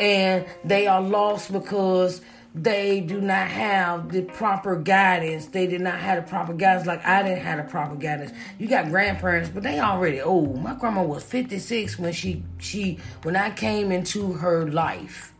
And 0.00 0.46
they 0.64 0.86
are 0.86 1.00
lost 1.00 1.52
because 1.52 2.20
they 2.62 3.00
do 3.00 3.20
not 3.20 3.48
have 3.48 4.10
the 4.10 4.22
proper 4.22 4.76
guidance. 4.76 5.46
They 5.46 5.66
did 5.66 5.80
not 5.80 5.98
have 5.98 6.24
the 6.24 6.30
proper 6.30 6.52
guidance 6.52 6.86
like 6.86 7.04
I 7.04 7.22
didn't 7.22 7.42
have 7.42 7.58
the 7.58 7.70
proper 7.70 7.94
guidance. 7.94 8.32
You 8.58 8.68
got 8.68 8.88
grandparents, 8.88 9.48
but 9.48 9.62
they 9.62 9.80
already 9.80 10.20
old. 10.20 10.60
My 10.62 10.74
grandma 10.74 11.02
was 11.02 11.22
56 11.24 11.98
when 11.98 12.12
she 12.12 12.42
she 12.58 12.98
when 13.22 13.36
I 13.36 13.50
came 13.50 13.92
into 13.92 14.32
her 14.34 14.70
life. 14.70 15.32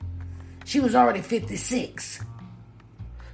She 0.65 0.81
was 0.81 0.95
already 0.95 1.23
56. 1.23 2.25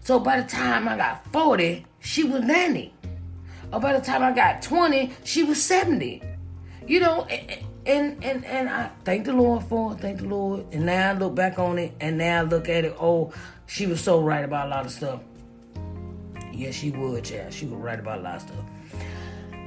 So 0.01 0.21
by 0.21 0.41
the 0.41 0.49
time 0.49 0.89
I 0.89 0.97
got 0.97 1.27
40, 1.33 1.85
she 1.99 2.23
was 2.25 2.43
90. 2.45 2.95
Or 3.73 3.81
by 3.81 3.93
the 3.93 4.01
time 4.01 4.23
I 4.23 4.33
got 4.33 4.63
20, 4.63 5.13
she 5.25 5.43
was 5.43 5.61
70 5.63 6.23
you 6.87 7.01
know, 7.01 7.27
and 7.87 8.23
and 8.25 8.45
and 8.45 8.69
I 8.69 8.91
thank 9.05 9.27
the 9.27 9.33
Lord 9.33 9.65
for 9.65 9.93
it, 9.93 10.01
thank 10.01 10.19
the 10.19 10.27
Lord. 10.27 10.67
And 10.73 10.87
now 10.87 11.11
I 11.11 11.13
look 11.15 11.35
back 11.35 11.59
on 11.59 11.79
it, 11.79 11.93
and 12.01 12.19
now 12.19 12.41
I 12.41 12.43
look 12.43 12.69
at 12.69 12.85
it. 12.85 12.95
Oh, 13.01 13.33
she 13.67 13.87
was 13.87 14.01
so 14.01 14.21
right 14.21 14.45
about 14.45 14.67
a 14.67 14.71
lot 14.71 14.87
of 14.87 14.93
stuff. 14.93 15.21
Yes, 16.53 16.75
she 16.75 16.91
would, 16.91 17.29
yeah, 17.29 17.51
she 17.51 17.67
was 17.67 17.79
right 17.79 17.99
about 17.99 18.21
a 18.21 18.23
lot 18.23 18.37
of 18.37 18.43
stuff. 18.43 18.65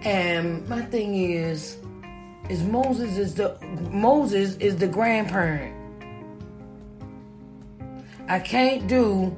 And 0.03 0.67
my 0.69 0.81
thing 0.81 1.15
is, 1.15 1.77
is 2.49 2.63
Moses 2.63 3.17
is 3.17 3.35
the 3.35 3.57
Moses 3.91 4.55
is 4.57 4.77
the 4.77 4.87
grandparent. 4.87 5.75
I 8.29 8.39
can't 8.39 8.87
do 8.87 9.35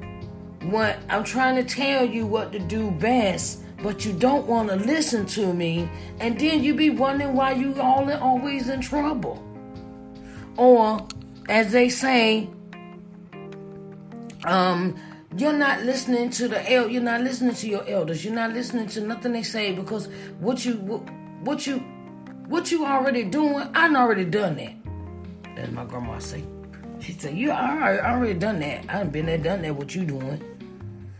what 0.62 0.98
I'm 1.08 1.24
trying 1.24 1.56
to 1.56 1.64
tell 1.64 2.04
you 2.04 2.26
what 2.26 2.52
to 2.52 2.58
do 2.58 2.90
best 2.90 3.62
but 3.82 4.04
you 4.04 4.12
don't 4.12 4.46
want 4.46 4.68
to 4.68 4.76
listen 4.76 5.26
to 5.26 5.52
me, 5.52 5.88
and 6.18 6.38
then 6.38 6.62
you 6.62 6.74
be 6.74 6.90
wondering 6.90 7.34
why 7.34 7.52
you 7.52 7.80
all 7.80 8.08
are 8.10 8.20
always 8.20 8.68
in 8.68 8.80
trouble. 8.80 9.42
Or, 10.56 11.06
as 11.48 11.72
they 11.72 11.88
say, 11.88 12.50
um, 14.44 14.96
you're 15.36 15.52
not 15.52 15.82
listening 15.84 16.30
to 16.30 16.48
the 16.48 16.72
el- 16.72 16.88
you're 16.88 17.02
not 17.02 17.20
listening 17.20 17.54
to 17.54 17.68
your 17.68 17.88
elders. 17.88 18.24
You're 18.24 18.34
not 18.34 18.52
listening 18.52 18.88
to 18.88 19.00
nothing 19.00 19.32
they 19.32 19.42
say 19.42 19.72
because 19.72 20.08
what 20.40 20.64
you 20.64 20.74
what 21.44 21.66
you 21.66 21.78
what 22.48 22.72
you 22.72 22.84
already 22.84 23.24
doing, 23.24 23.68
I 23.74 23.94
already 23.94 24.24
done 24.24 24.56
that. 24.56 24.74
That's 25.56 25.70
my 25.70 25.84
grandma 25.84 26.18
say. 26.18 26.42
She 27.00 27.12
said, 27.12 27.36
"You 27.36 27.50
already, 27.52 28.00
already 28.00 28.34
done 28.34 28.58
that. 28.60 28.84
I 28.88 28.98
done 28.98 29.10
been 29.10 29.26
there, 29.26 29.38
done 29.38 29.62
that. 29.62 29.74
What 29.74 29.94
you 29.94 30.04
doing?" 30.04 30.42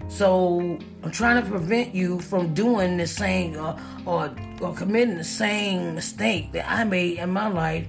So 0.08 0.76
I'm 1.04 1.12
trying 1.12 1.40
to 1.42 1.48
prevent 1.48 1.94
you 1.94 2.18
from 2.18 2.52
doing 2.52 2.96
the 2.96 3.06
same 3.06 3.56
uh, 3.56 3.78
or 4.04 4.34
or 4.60 4.74
committing 4.74 5.16
the 5.18 5.24
same 5.24 5.94
mistake 5.94 6.50
that 6.52 6.68
I 6.68 6.82
made 6.82 7.18
in 7.18 7.30
my 7.30 7.46
life, 7.46 7.86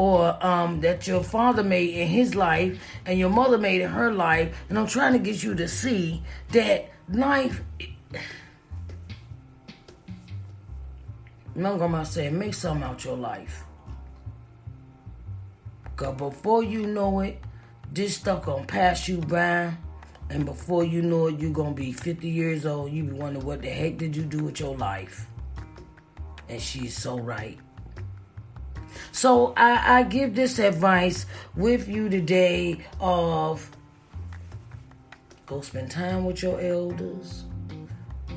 or 0.00 0.34
um, 0.42 0.80
that 0.80 1.06
your 1.06 1.22
father 1.22 1.62
made 1.62 1.90
in 1.90 2.08
his 2.08 2.34
life 2.34 2.82
and 3.04 3.18
your 3.18 3.28
mother 3.28 3.58
made 3.58 3.82
in 3.82 3.90
her 3.90 4.10
life. 4.10 4.56
And 4.70 4.78
I'm 4.78 4.86
trying 4.86 5.12
to 5.12 5.18
get 5.18 5.42
you 5.42 5.54
to 5.56 5.68
see 5.68 6.22
that 6.52 6.88
life. 7.12 7.62
Grandma 11.54 12.02
said, 12.04 12.32
make 12.32 12.54
something 12.54 12.82
out 12.82 13.04
your 13.04 13.18
life. 13.18 13.64
Cause 15.96 16.16
before 16.16 16.62
you 16.62 16.86
know 16.86 17.20
it, 17.20 17.38
this 17.92 18.16
stuff 18.16 18.46
gonna 18.46 18.64
pass 18.64 19.06
you 19.06 19.18
by 19.18 19.74
and 20.30 20.46
before 20.46 20.82
you 20.82 21.02
know 21.02 21.26
it, 21.26 21.38
you're 21.38 21.52
gonna 21.52 21.74
be 21.74 21.92
50 21.92 22.26
years 22.26 22.64
old. 22.64 22.90
You 22.90 23.04
be 23.04 23.12
wondering 23.12 23.44
what 23.44 23.60
the 23.60 23.68
heck 23.68 23.98
did 23.98 24.16
you 24.16 24.22
do 24.22 24.44
with 24.44 24.60
your 24.60 24.74
life? 24.78 25.26
And 26.48 26.58
she's 26.58 26.96
so 26.96 27.18
right. 27.18 27.58
So 29.12 29.52
I, 29.56 29.98
I 29.98 30.02
give 30.04 30.34
this 30.34 30.58
advice 30.58 31.26
with 31.56 31.88
you 31.88 32.08
today 32.08 32.84
of 33.00 33.70
go 35.46 35.60
spend 35.60 35.90
time 35.90 36.24
with 36.24 36.42
your 36.42 36.60
elders. 36.60 37.44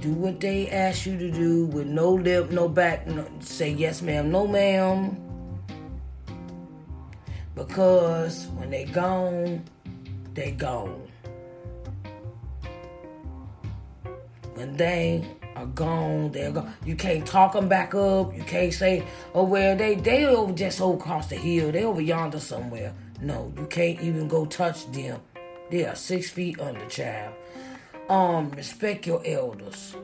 Do 0.01 0.11
what 0.11 0.39
they 0.39 0.69
ask 0.69 1.05
you 1.05 1.17
to 1.17 1.31
do 1.31 1.65
with 1.67 1.87
no 1.87 2.11
lip, 2.11 2.51
no 2.51 2.67
back. 2.67 3.07
No, 3.07 3.25
say 3.39 3.69
yes, 3.69 4.01
ma'am, 4.01 4.31
no, 4.31 4.47
ma'am. 4.47 5.17
Because 7.55 8.47
when 8.57 8.71
they 8.71 8.85
gone, 8.85 9.63
they 10.33 10.51
gone. 10.51 11.07
when 14.55 14.77
they 14.77 15.25
are 15.55 15.65
gone, 15.67 16.31
they're 16.31 16.51
gone. 16.51 16.73
You 16.85 16.95
can't 16.95 17.25
talk 17.25 17.53
them 17.53 17.67
back 17.67 17.93
up. 17.95 18.35
You 18.35 18.43
can't 18.43 18.73
say, 18.73 19.05
oh, 19.33 19.43
well, 19.43 19.75
they 19.75 19.95
they 19.95 20.25
over 20.25 20.53
just 20.53 20.81
over 20.81 20.97
across 20.97 21.27
the 21.27 21.35
hill. 21.35 21.71
They 21.71 21.83
over 21.83 22.01
yonder 22.01 22.39
somewhere. 22.39 22.93
No, 23.21 23.53
you 23.57 23.65
can't 23.67 24.01
even 24.01 24.27
go 24.27 24.45
touch 24.45 24.91
them. 24.91 25.21
They 25.71 25.85
are 25.85 25.95
six 25.95 26.29
feet 26.29 26.59
under, 26.59 26.85
child. 26.87 27.33
Um, 28.09 28.51
respect 28.51 29.07
your 29.07 29.21
elders 29.25 29.95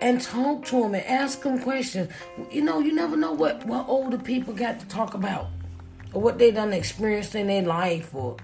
and 0.00 0.20
talk 0.20 0.64
to 0.66 0.82
them 0.82 0.94
and 0.94 1.04
ask 1.06 1.40
them 1.42 1.58
questions. 1.60 2.12
You 2.50 2.62
know, 2.62 2.80
you 2.80 2.92
never 2.94 3.16
know 3.16 3.32
what 3.32 3.64
what 3.66 3.88
older 3.88 4.18
people 4.18 4.52
got 4.52 4.80
to 4.80 4.86
talk 4.86 5.14
about 5.14 5.46
or 6.12 6.20
what 6.20 6.38
they 6.38 6.50
done 6.50 6.72
experienced 6.72 7.34
in 7.34 7.46
their 7.46 7.62
life 7.62 8.14
or 8.14 8.36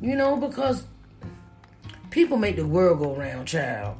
you 0.00 0.16
know 0.16 0.36
because 0.36 0.84
people 2.10 2.36
make 2.36 2.56
the 2.56 2.66
world 2.66 3.00
go 3.00 3.14
round, 3.14 3.48
child. 3.48 3.96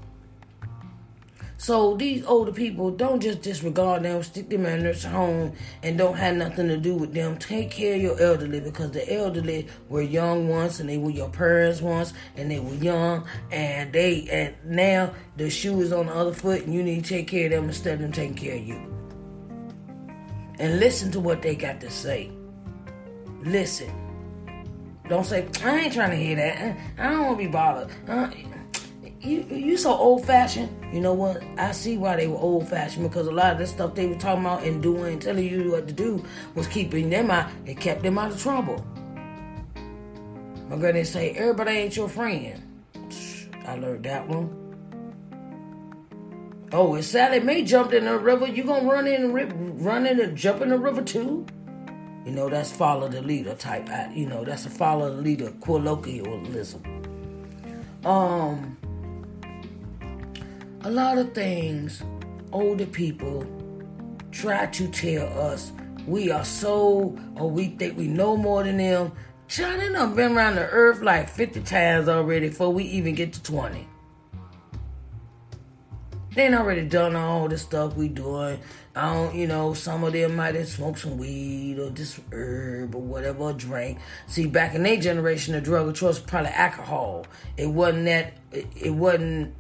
So 1.62 1.94
these 1.94 2.24
older 2.26 2.50
people 2.50 2.90
don't 2.90 3.22
just 3.22 3.42
disregard 3.42 4.02
them, 4.02 4.20
stick 4.24 4.50
them 4.50 4.66
in 4.66 4.84
a 4.84 5.08
home, 5.08 5.52
and 5.84 5.96
don't 5.96 6.16
have 6.16 6.34
nothing 6.34 6.66
to 6.66 6.76
do 6.76 6.96
with 6.96 7.14
them. 7.14 7.38
Take 7.38 7.70
care 7.70 7.94
of 7.94 8.02
your 8.02 8.20
elderly 8.20 8.58
because 8.58 8.90
the 8.90 9.14
elderly 9.14 9.68
were 9.88 10.02
young 10.02 10.48
once, 10.48 10.80
and 10.80 10.88
they 10.88 10.98
were 10.98 11.12
your 11.12 11.28
parents 11.28 11.80
once, 11.80 12.14
and 12.34 12.50
they 12.50 12.58
were 12.58 12.74
young, 12.74 13.24
and 13.52 13.92
they 13.92 14.26
and 14.28 14.56
now 14.64 15.14
the 15.36 15.48
shoe 15.48 15.80
is 15.80 15.92
on 15.92 16.06
the 16.06 16.12
other 16.12 16.32
foot, 16.32 16.62
and 16.62 16.74
you 16.74 16.82
need 16.82 17.04
to 17.04 17.08
take 17.10 17.28
care 17.28 17.46
of 17.46 17.52
them 17.52 17.66
instead 17.66 17.94
of 17.94 18.00
them 18.00 18.10
taking 18.10 18.34
care 18.34 18.56
of 18.56 18.66
you. 18.66 18.80
And 20.58 20.80
listen 20.80 21.12
to 21.12 21.20
what 21.20 21.42
they 21.42 21.54
got 21.54 21.80
to 21.82 21.90
say. 21.90 22.32
Listen. 23.44 23.94
Don't 25.08 25.24
say, 25.24 25.46
I 25.62 25.78
ain't 25.78 25.92
trying 25.92 26.10
to 26.10 26.16
hear 26.16 26.34
that. 26.34 26.76
I 26.98 27.10
don't 27.10 27.26
want 27.26 27.38
to 27.38 27.44
be 27.44 27.52
bothered. 27.52 27.88
Uh, 28.08 28.30
You 29.22 29.46
you 29.50 29.76
so 29.76 29.94
old 29.94 30.26
fashioned. 30.26 30.68
You 30.92 31.00
know 31.00 31.14
what? 31.14 31.42
I 31.56 31.70
see 31.70 31.96
why 31.96 32.16
they 32.16 32.26
were 32.26 32.38
old 32.38 32.68
fashioned 32.68 33.08
because 33.08 33.28
a 33.28 33.32
lot 33.32 33.52
of 33.52 33.58
the 33.58 33.66
stuff 33.68 33.94
they 33.94 34.06
were 34.06 34.16
talking 34.16 34.44
about 34.44 34.64
and 34.64 34.82
doing 34.82 35.20
telling 35.20 35.46
you 35.46 35.70
what 35.70 35.86
to 35.86 35.94
do 35.94 36.24
was 36.56 36.66
keeping 36.66 37.08
them 37.08 37.30
out. 37.30 37.48
It 37.64 37.78
kept 37.78 38.02
them 38.02 38.18
out 38.18 38.32
of 38.32 38.42
trouble. 38.42 38.84
My 40.68 40.76
granny 40.76 41.04
say, 41.04 41.30
everybody 41.32 41.70
ain't 41.70 41.96
your 41.96 42.08
friend. 42.08 42.62
I 43.64 43.76
learned 43.76 44.04
that 44.04 44.26
one. 44.26 44.58
Oh, 46.72 46.94
if 46.96 47.04
Sally 47.04 47.38
Mae 47.38 47.62
jumped 47.62 47.92
in 47.94 48.06
the 48.06 48.18
river, 48.18 48.48
you 48.48 48.64
gonna 48.64 48.88
run 48.90 49.06
in 49.06 49.24
and 49.24 49.84
run 49.84 50.06
in 50.06 50.18
and 50.18 50.36
jump 50.36 50.62
in 50.62 50.70
the 50.70 50.78
river 50.78 51.02
too? 51.02 51.46
You 52.24 52.32
know, 52.32 52.48
that's 52.48 52.72
follow 52.72 53.08
the 53.08 53.22
leader 53.22 53.54
type. 53.54 53.88
You 54.16 54.26
know, 54.26 54.44
that's 54.44 54.66
a 54.66 54.70
follow 54.70 55.14
the 55.14 55.20
leader 55.20 55.52
colloquialism. 55.60 56.82
Um, 58.04 58.71
a 60.84 60.90
lot 60.90 61.16
of 61.16 61.32
things 61.32 62.02
older 62.52 62.86
people 62.86 63.46
try 64.32 64.66
to 64.66 64.88
tell 64.88 65.26
us 65.38 65.72
we 66.06 66.30
are 66.32 66.44
so 66.44 67.16
or 67.36 67.48
we 67.48 67.68
think 67.68 67.96
we 67.96 68.08
know 68.08 68.36
more 68.36 68.64
than 68.64 68.78
them. 68.78 69.12
China 69.46 69.90
done 69.92 70.16
been 70.16 70.32
around 70.32 70.56
the 70.56 70.68
earth 70.68 71.00
like 71.02 71.28
50 71.28 71.60
times 71.62 72.08
already 72.08 72.48
before 72.48 72.72
we 72.72 72.84
even 72.84 73.14
get 73.14 73.32
to 73.34 73.42
20. 73.42 73.86
They 76.34 76.46
ain't 76.46 76.54
already 76.54 76.88
done 76.88 77.14
all 77.14 77.46
the 77.46 77.58
stuff 77.58 77.94
we 77.94 78.08
doing. 78.08 78.58
I 78.96 79.12
don't, 79.12 79.34
you 79.34 79.46
know, 79.46 79.74
some 79.74 80.02
of 80.02 80.14
them 80.14 80.34
might 80.34 80.54
have 80.54 80.66
smoked 80.66 81.00
some 81.00 81.18
weed 81.18 81.78
or 81.78 81.90
just 81.90 82.20
herb 82.32 82.94
or 82.94 83.02
whatever, 83.02 83.42
or 83.44 83.52
drink. 83.52 83.98
See, 84.26 84.46
back 84.46 84.74
in 84.74 84.82
their 84.82 84.96
generation, 84.96 85.52
the 85.52 85.60
drug 85.60 85.88
of 85.88 85.94
choice 85.94 86.16
was 86.16 86.20
probably 86.20 86.50
alcohol. 86.50 87.26
It 87.58 87.66
wasn't 87.66 88.06
that, 88.06 88.38
it 88.50 88.94
wasn't 88.94 89.54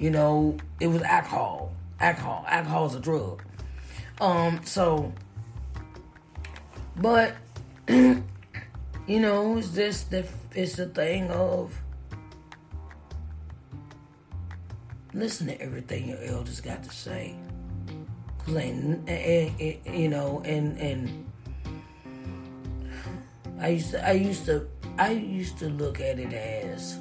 you 0.00 0.10
know, 0.10 0.56
it 0.80 0.88
was 0.88 1.02
alcohol. 1.02 1.72
Alcohol. 2.00 2.44
Alcohol 2.48 2.86
is 2.86 2.94
a 2.94 3.00
drug. 3.00 3.42
Um, 4.20 4.60
so, 4.64 5.12
but, 6.96 7.36
you 7.88 8.24
know, 9.06 9.58
it's 9.58 9.68
just 9.68 10.10
the, 10.10 10.26
it's 10.54 10.76
the 10.76 10.86
thing 10.86 11.30
of, 11.30 11.78
listen 15.12 15.48
to 15.48 15.60
everything 15.60 16.08
your 16.08 16.22
elders 16.24 16.62
got 16.62 16.82
to 16.82 16.90
say. 16.90 17.36
Cause 18.38 18.56
ain't, 18.56 18.82
and, 18.82 19.08
and, 19.08 19.08
eh, 19.08 19.50
eh, 19.60 19.76
eh, 19.84 19.92
you 19.92 20.08
know, 20.08 20.40
and, 20.46 20.78
and, 20.78 21.26
I 23.60 23.68
used 23.68 23.90
to, 23.90 24.08
I 24.08 24.12
used 24.12 24.46
to, 24.46 24.66
I 24.96 25.10
used 25.10 25.58
to 25.58 25.68
look 25.68 26.00
at 26.00 26.18
it 26.18 26.32
as, 26.32 26.98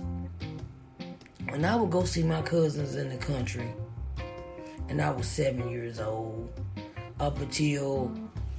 when 1.50 1.66
I 1.66 1.76
would 1.76 1.90
go 1.90 2.04
see 2.04 2.24
my 2.24 2.42
cousins 2.42 2.96
in 2.96 3.10
the 3.10 3.18
country, 3.18 3.74
and 4.88 5.02
I 5.02 5.10
was 5.12 5.28
seven 5.28 5.70
years 5.70 6.00
old, 6.00 6.50
up 7.20 7.40
until 7.40 8.12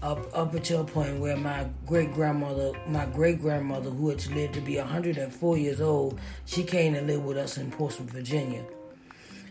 up 0.03 0.19
up 0.35 0.55
until 0.55 0.81
a 0.81 0.85
point 0.85 1.21
where 1.21 1.37
my 1.37 1.67
great 1.87 2.13
grandmother, 2.13 2.73
my 2.87 3.07
great 3.07 3.41
grandmother, 3.41 3.91
who 3.91 4.09
had 4.09 4.27
lived 4.29 4.55
to 4.55 4.61
be 4.61 4.77
104 4.77 5.59
years 5.59 5.81
old, 5.81 6.19
she 6.47 6.63
came 6.63 6.95
to 6.95 7.03
live 7.03 7.25
with 7.25 7.37
us 7.37 7.59
in 7.59 7.71
Portsmouth, 7.71 8.11
Virginia, 8.11 8.65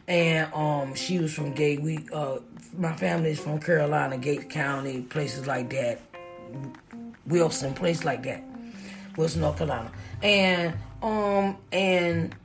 and 0.07 0.51
um, 0.53 0.93
she 0.93 1.19
was 1.19 1.33
from 1.33 1.53
Gate. 1.53 1.81
We 1.81 2.05
uh, 2.11 2.39
my 2.77 2.95
family 2.95 3.31
is 3.31 3.39
from 3.39 3.59
Carolina, 3.59 4.17
Gates 4.17 4.45
County, 4.49 5.01
places 5.01 5.47
like 5.47 5.69
that, 5.69 6.01
Wilson, 7.25 7.73
place 7.73 8.03
like 8.03 8.23
that, 8.23 8.43
Wilson, 9.15 9.41
North 9.41 9.57
Carolina, 9.57 9.91
and 10.21 10.73
um 11.01 11.57
and 11.71 12.35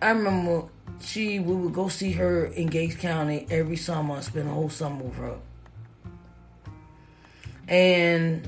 I 0.00 0.10
remember 0.10 0.68
she 1.00 1.40
we 1.40 1.54
would 1.54 1.74
go 1.74 1.88
see 1.88 2.12
her 2.12 2.46
in 2.46 2.68
Gates 2.68 2.96
County 2.96 3.46
every 3.50 3.76
summer, 3.76 4.20
spend 4.22 4.48
a 4.48 4.52
whole 4.52 4.70
summer 4.70 5.02
with 5.02 5.16
her. 5.16 5.38
And 7.66 8.46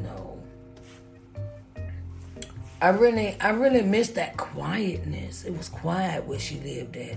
no. 0.00 0.42
I 2.80 2.90
really 2.90 3.36
I 3.40 3.50
really 3.50 3.82
missed 3.82 4.14
that 4.16 4.36
quietness. 4.36 5.44
It 5.44 5.56
was 5.56 5.68
quiet 5.68 6.26
where 6.26 6.38
she 6.38 6.60
lived 6.60 6.96
at. 6.96 7.16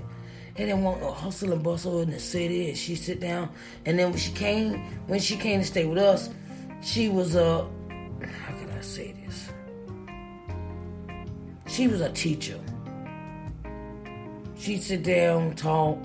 They 0.55 0.65
didn't 0.65 0.83
want 0.83 1.01
no 1.01 1.11
hustle 1.11 1.51
and 1.51 1.61
bustle 1.61 2.01
in 2.01 2.11
the 2.11 2.19
city 2.19 2.69
and 2.69 2.77
she 2.77 2.95
sit 2.95 3.19
down 3.19 3.49
and 3.85 3.99
then 3.99 4.11
when 4.11 4.19
she 4.19 4.31
came 4.31 4.77
when 5.07 5.19
she 5.19 5.35
came 5.35 5.59
to 5.59 5.65
stay 5.65 5.85
with 5.85 5.97
us, 5.97 6.29
she 6.81 7.09
was 7.09 7.35
a 7.35 7.67
how 8.21 8.53
can 8.53 8.69
I 8.71 8.81
say 8.81 9.13
this? 9.25 9.49
She 11.67 11.87
was 11.87 11.99
a 11.99 12.09
teacher 12.11 12.59
she'd 14.65 14.81
sit 14.81 15.03
down, 15.03 15.53
talk, 15.55 15.99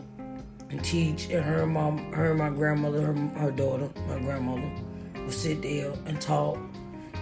and 0.68 0.84
teach, 0.84 1.30
and 1.30 1.42
her 1.42 1.66
mom, 1.66 2.12
her 2.12 2.34
my 2.34 2.50
grandmother, 2.50 3.00
her, 3.00 3.14
her 3.38 3.50
daughter, 3.50 3.88
my 4.06 4.18
grandmother, 4.18 4.70
would 5.14 5.32
sit 5.32 5.62
there 5.62 5.92
and 6.04 6.20
talk 6.20 6.58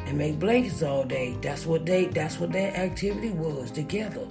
and 0.06 0.18
make 0.18 0.40
blankets 0.40 0.82
all 0.82 1.04
day. 1.04 1.36
That's 1.40 1.64
what 1.64 1.86
they 1.86 2.06
that's 2.06 2.40
what 2.40 2.50
their 2.50 2.76
activity 2.76 3.30
was 3.30 3.70
together. 3.70 4.26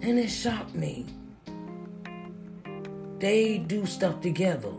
And 0.00 0.18
it 0.18 0.28
shocked 0.28 0.74
me. 0.74 1.06
They 3.18 3.58
do 3.58 3.84
stuff 3.84 4.22
together. 4.22 4.72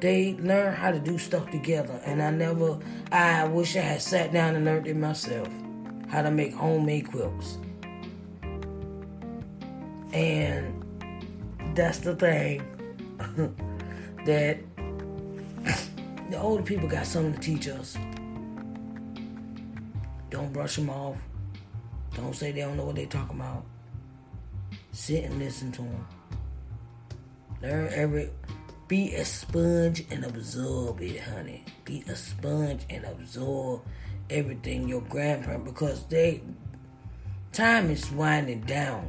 They 0.00 0.34
learn 0.40 0.74
how 0.74 0.90
to 0.90 0.98
do 0.98 1.18
stuff 1.18 1.48
together. 1.52 2.00
And 2.04 2.20
I 2.20 2.30
never 2.30 2.80
I 3.12 3.44
wish 3.44 3.76
I 3.76 3.80
had 3.80 4.02
sat 4.02 4.32
down 4.32 4.56
and 4.56 4.64
learned 4.64 4.88
it 4.88 4.96
myself. 4.96 5.48
How 6.08 6.22
to 6.22 6.32
make 6.32 6.52
homemade 6.52 7.10
quilts. 7.10 7.58
And 10.12 10.84
that's 11.74 11.98
the 11.98 12.14
thing 12.16 12.62
that 14.26 14.58
the 16.30 16.38
older 16.38 16.62
people 16.62 16.88
got 16.88 17.06
something 17.06 17.34
to 17.34 17.40
teach 17.40 17.68
us. 17.68 17.96
Don't 20.30 20.52
brush 20.52 20.76
them 20.76 20.90
off. 20.90 21.16
Don't 22.14 22.34
say 22.34 22.52
they 22.52 22.60
don't 22.60 22.76
know 22.76 22.86
what 22.86 22.96
they're 22.96 23.06
talking 23.06 23.36
about. 23.36 23.64
Sit 24.92 25.24
and 25.24 25.38
listen 25.38 25.72
to 25.72 25.82
them. 25.82 26.06
Learn 27.62 27.88
every. 27.92 28.30
Be 28.88 29.14
a 29.14 29.24
sponge 29.24 30.04
and 30.10 30.24
absorb 30.24 31.00
it, 31.00 31.20
honey. 31.20 31.64
Be 31.84 32.04
a 32.08 32.16
sponge 32.16 32.82
and 32.90 33.04
absorb 33.04 33.82
everything 34.28 34.88
your 34.88 35.00
grandparents 35.02 35.70
because 35.70 36.04
they 36.06 36.42
time 37.52 37.90
is 37.90 38.10
winding 38.10 38.62
down. 38.62 39.08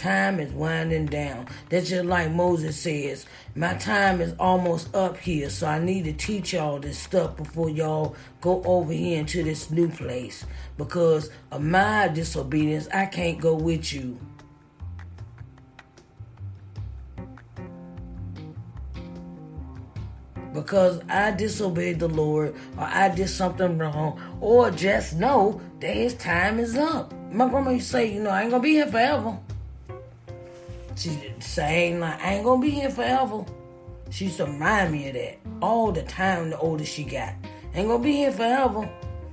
Time 0.00 0.40
is 0.40 0.50
winding 0.52 1.04
down. 1.04 1.46
That's 1.68 1.90
just 1.90 2.06
like 2.06 2.30
Moses 2.30 2.74
says. 2.74 3.26
My 3.54 3.74
time 3.74 4.22
is 4.22 4.34
almost 4.40 4.94
up 4.96 5.18
here, 5.18 5.50
so 5.50 5.66
I 5.66 5.78
need 5.78 6.04
to 6.04 6.14
teach 6.14 6.54
y'all 6.54 6.78
this 6.78 6.98
stuff 6.98 7.36
before 7.36 7.68
y'all 7.68 8.16
go 8.40 8.62
over 8.64 8.94
here 8.94 9.18
into 9.18 9.42
this 9.42 9.70
new 9.70 9.90
place. 9.90 10.46
Because 10.78 11.28
of 11.50 11.60
my 11.60 12.08
disobedience, 12.08 12.88
I 12.94 13.04
can't 13.04 13.38
go 13.38 13.54
with 13.54 13.92
you. 13.92 14.18
because 20.54 21.00
I 21.08 21.30
disobeyed 21.30 22.00
the 22.00 22.08
Lord 22.08 22.56
or 22.76 22.84
I 22.84 23.08
did 23.08 23.28
something 23.28 23.78
wrong 23.78 24.20
or 24.40 24.70
just 24.72 25.14
know 25.14 25.60
that 25.78 25.94
his 25.94 26.14
time 26.14 26.58
is 26.58 26.76
up. 26.76 27.14
My 27.30 27.48
grandma 27.48 27.70
used 27.70 27.86
to 27.86 27.92
say, 27.92 28.12
you 28.12 28.20
know, 28.20 28.30
I 28.30 28.42
ain't 28.42 28.50
gonna 28.50 28.62
be 28.62 28.72
here 28.72 28.88
forever. 28.88 29.38
She 31.00 31.32
saying 31.38 31.98
like 31.98 32.22
I 32.22 32.34
ain't 32.34 32.44
gonna 32.44 32.60
be 32.60 32.68
here 32.68 32.90
forever. 32.90 33.46
She 34.10 34.26
used 34.26 34.36
to 34.36 34.44
remind 34.44 34.92
me 34.92 35.08
of 35.08 35.14
that 35.14 35.38
all 35.62 35.92
the 35.92 36.02
time. 36.02 36.50
The 36.50 36.58
older 36.58 36.84
she 36.84 37.04
got, 37.04 37.32
ain't 37.72 37.88
gonna 37.88 38.02
be 38.02 38.12
here 38.12 38.32
forever. 38.32 38.86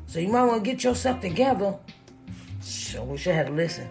So 0.05 0.20
you 0.20 0.30
might 0.30 0.45
want 0.45 0.63
to 0.63 0.72
get 0.72 0.86
yourself 0.86 1.20
together. 1.20 1.78
So 2.61 3.01
I 3.01 3.03
wish 3.03 3.28
I 3.28 3.34
had 3.34 3.47
to 3.47 3.51
listen. 3.51 3.89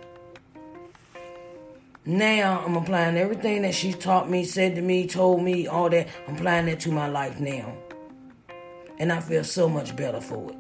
Now 2.07 2.65
I'm 2.65 2.77
applying 2.77 3.19
everything 3.19 3.61
that 3.61 3.75
she 3.75 3.93
taught 3.93 4.31
me, 4.31 4.45
said 4.45 4.75
to 4.77 4.81
me, 4.81 5.07
told 5.07 5.43
me, 5.43 5.67
all 5.67 5.91
that. 5.91 6.09
I'm 6.27 6.37
applying 6.37 6.65
that 6.67 6.81
to 6.81 6.91
my 6.91 7.09
life 7.09 7.41
now. 7.41 7.77
And 8.99 9.13
I 9.13 9.21
feel 9.21 9.45
so 9.45 9.69
much 9.69 9.95
better 9.95 10.23
for 10.23 10.51
it. 10.51 10.57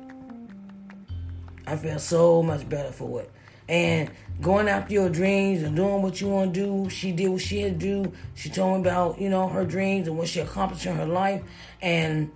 I 1.66 1.76
feel 1.76 1.98
so 1.98 2.42
much 2.42 2.68
better 2.68 2.92
for 2.92 3.22
it. 3.22 3.30
And 3.68 4.10
going 4.40 4.68
after 4.68 4.92
your 4.92 5.08
dreams 5.08 5.62
and 5.62 5.76
doing 5.76 6.02
what 6.02 6.20
you 6.20 6.28
want 6.28 6.54
to 6.54 6.60
do. 6.60 6.90
She 6.90 7.12
did 7.12 7.28
what 7.28 7.40
she 7.40 7.60
had 7.60 7.80
to 7.80 8.02
do. 8.02 8.12
She 8.34 8.50
told 8.50 8.82
me 8.82 8.88
about, 8.88 9.20
you 9.20 9.28
know, 9.28 9.48
her 9.48 9.64
dreams 9.64 10.08
and 10.08 10.18
what 10.18 10.28
she 10.28 10.40
accomplished 10.40 10.86
in 10.86 10.96
her 10.96 11.06
life. 11.06 11.42
And 11.80 12.30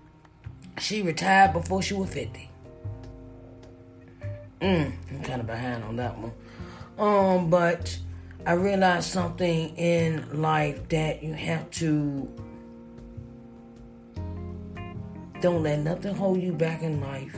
she 0.78 1.02
retired 1.02 1.52
before 1.52 1.82
she 1.82 1.94
was 1.94 2.12
50. 2.12 2.50
Mm, 4.60 4.92
I'm 5.10 5.22
kind 5.22 5.40
of 5.40 5.46
behind 5.46 5.84
on 5.84 5.96
that 5.96 6.16
one. 6.18 6.32
Um, 6.98 7.50
but 7.50 7.98
I 8.46 8.52
realized 8.52 9.10
something 9.10 9.76
in 9.76 10.40
life 10.40 10.88
that 10.88 11.22
you 11.22 11.32
have 11.34 11.70
to 11.72 12.28
don't 15.40 15.62
let 15.62 15.78
nothing 15.78 16.14
hold 16.14 16.42
you 16.42 16.52
back 16.52 16.82
in 16.82 17.00
life. 17.00 17.34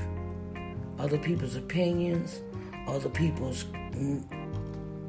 Other 0.98 1.18
people's 1.18 1.54
opinions, 1.54 2.42
other 2.88 3.08
people's 3.08 3.66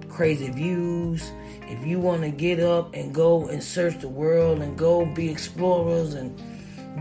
crazy 0.09 0.49
views. 0.49 1.31
If 1.67 1.85
you 1.85 1.99
want 1.99 2.21
to 2.21 2.29
get 2.29 2.59
up 2.59 2.93
and 2.93 3.13
go 3.13 3.47
and 3.47 3.63
search 3.63 3.99
the 3.99 4.07
world 4.07 4.61
and 4.61 4.77
go 4.77 5.05
be 5.05 5.29
explorers 5.29 6.13
and 6.13 6.39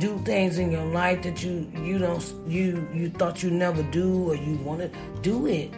do 0.00 0.18
things 0.24 0.58
in 0.58 0.72
your 0.72 0.86
life 0.86 1.22
that 1.22 1.42
you 1.42 1.70
you 1.82 1.98
don't 1.98 2.24
you 2.46 2.88
you 2.94 3.10
thought 3.10 3.42
you 3.42 3.50
never 3.50 3.82
do 3.84 4.30
or 4.30 4.36
you 4.36 4.54
want 4.56 4.80
to 4.80 4.90
do 5.20 5.46
it. 5.46 5.72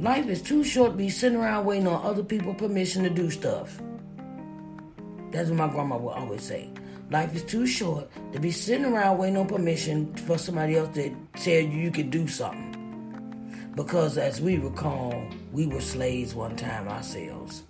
Life 0.00 0.26
is 0.26 0.42
too 0.42 0.64
short 0.64 0.92
to 0.92 0.96
be 0.96 1.08
sitting 1.08 1.38
around 1.38 1.64
waiting 1.64 1.86
on 1.86 2.04
other 2.04 2.24
people 2.24 2.54
permission 2.54 3.04
to 3.04 3.10
do 3.10 3.30
stuff. 3.30 3.80
That's 5.30 5.48
what 5.48 5.58
my 5.58 5.68
grandma 5.68 5.96
would 5.96 6.14
always 6.14 6.42
say. 6.42 6.70
Life 7.10 7.36
is 7.36 7.44
too 7.44 7.66
short 7.66 8.10
to 8.32 8.40
be 8.40 8.50
sitting 8.50 8.84
around 8.84 9.18
waiting 9.18 9.36
on 9.36 9.46
permission 9.46 10.12
for 10.14 10.38
somebody 10.38 10.76
else 10.76 10.92
to 10.94 11.14
tell 11.36 11.60
you 11.60 11.78
you 11.78 11.90
can 11.92 12.10
do 12.10 12.26
something. 12.26 12.71
Because 13.74 14.18
as 14.18 14.40
we 14.40 14.58
recall, 14.58 15.24
we 15.50 15.66
were 15.66 15.80
slaves 15.80 16.34
one 16.34 16.56
time 16.56 16.88
ourselves. 16.88 17.62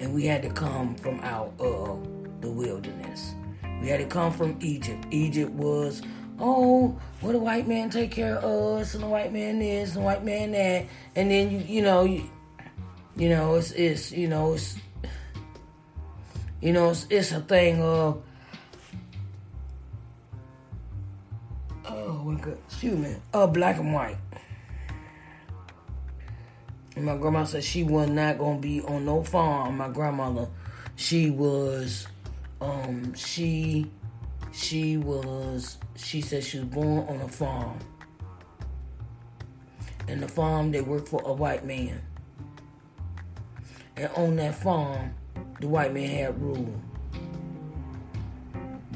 And 0.00 0.12
we 0.14 0.24
had 0.26 0.42
to 0.42 0.50
come 0.50 0.96
from 0.96 1.20
out 1.20 1.52
of 1.60 2.06
the 2.40 2.50
wilderness. 2.50 3.34
We 3.80 3.88
had 3.88 4.00
to 4.00 4.06
come 4.06 4.32
from 4.32 4.56
Egypt. 4.60 5.06
Egypt 5.10 5.52
was, 5.52 6.02
oh, 6.40 6.98
what 7.20 7.32
the 7.32 7.38
white 7.38 7.68
man 7.68 7.88
take 7.88 8.10
care 8.10 8.36
of 8.38 8.80
us, 8.80 8.94
and 8.94 9.04
the 9.04 9.08
white 9.08 9.32
man 9.32 9.60
this, 9.60 9.94
and 9.94 10.02
the 10.02 10.06
white 10.06 10.24
man 10.24 10.50
that, 10.52 10.86
and 11.14 11.30
then 11.30 11.50
you, 11.50 11.58
you 11.58 11.82
know, 11.82 12.04
you, 12.04 12.28
you 13.14 13.28
know, 13.28 13.54
it's, 13.54 13.70
it's, 13.72 14.10
you 14.10 14.26
know, 14.26 14.54
it's, 14.54 14.76
you 16.60 16.72
know, 16.72 16.90
it's, 16.90 17.06
it's 17.10 17.32
a 17.32 17.40
thing 17.40 17.80
of, 17.82 18.22
oh 22.10 22.36
God, 22.40 22.58
excuse 22.66 22.98
me, 22.98 23.14
of 23.32 23.52
black 23.52 23.78
and 23.78 23.94
white. 23.94 24.16
And 26.96 27.04
my 27.04 27.16
grandma 27.16 27.44
said 27.44 27.62
she 27.62 27.84
was 27.84 28.10
not 28.10 28.38
gonna 28.38 28.58
be 28.58 28.82
on 28.82 29.04
no 29.04 29.22
farm. 29.22 29.76
My 29.76 29.88
grandmother, 29.88 30.48
she 30.96 31.30
was, 31.30 32.08
um, 32.60 33.14
she, 33.14 33.86
she 34.52 34.96
was, 34.96 35.78
she 35.96 36.20
said 36.20 36.42
she 36.42 36.58
was 36.58 36.68
born 36.68 37.06
on 37.06 37.20
a 37.20 37.28
farm. 37.28 37.78
And 40.08 40.20
the 40.20 40.28
farm 40.28 40.72
they 40.72 40.80
worked 40.80 41.08
for 41.08 41.22
a 41.24 41.32
white 41.32 41.64
man. 41.64 42.02
And 43.96 44.10
on 44.16 44.36
that 44.36 44.56
farm, 44.56 45.14
the 45.60 45.68
white 45.68 45.94
man 45.94 46.08
had 46.08 46.40
rule. 46.40 46.74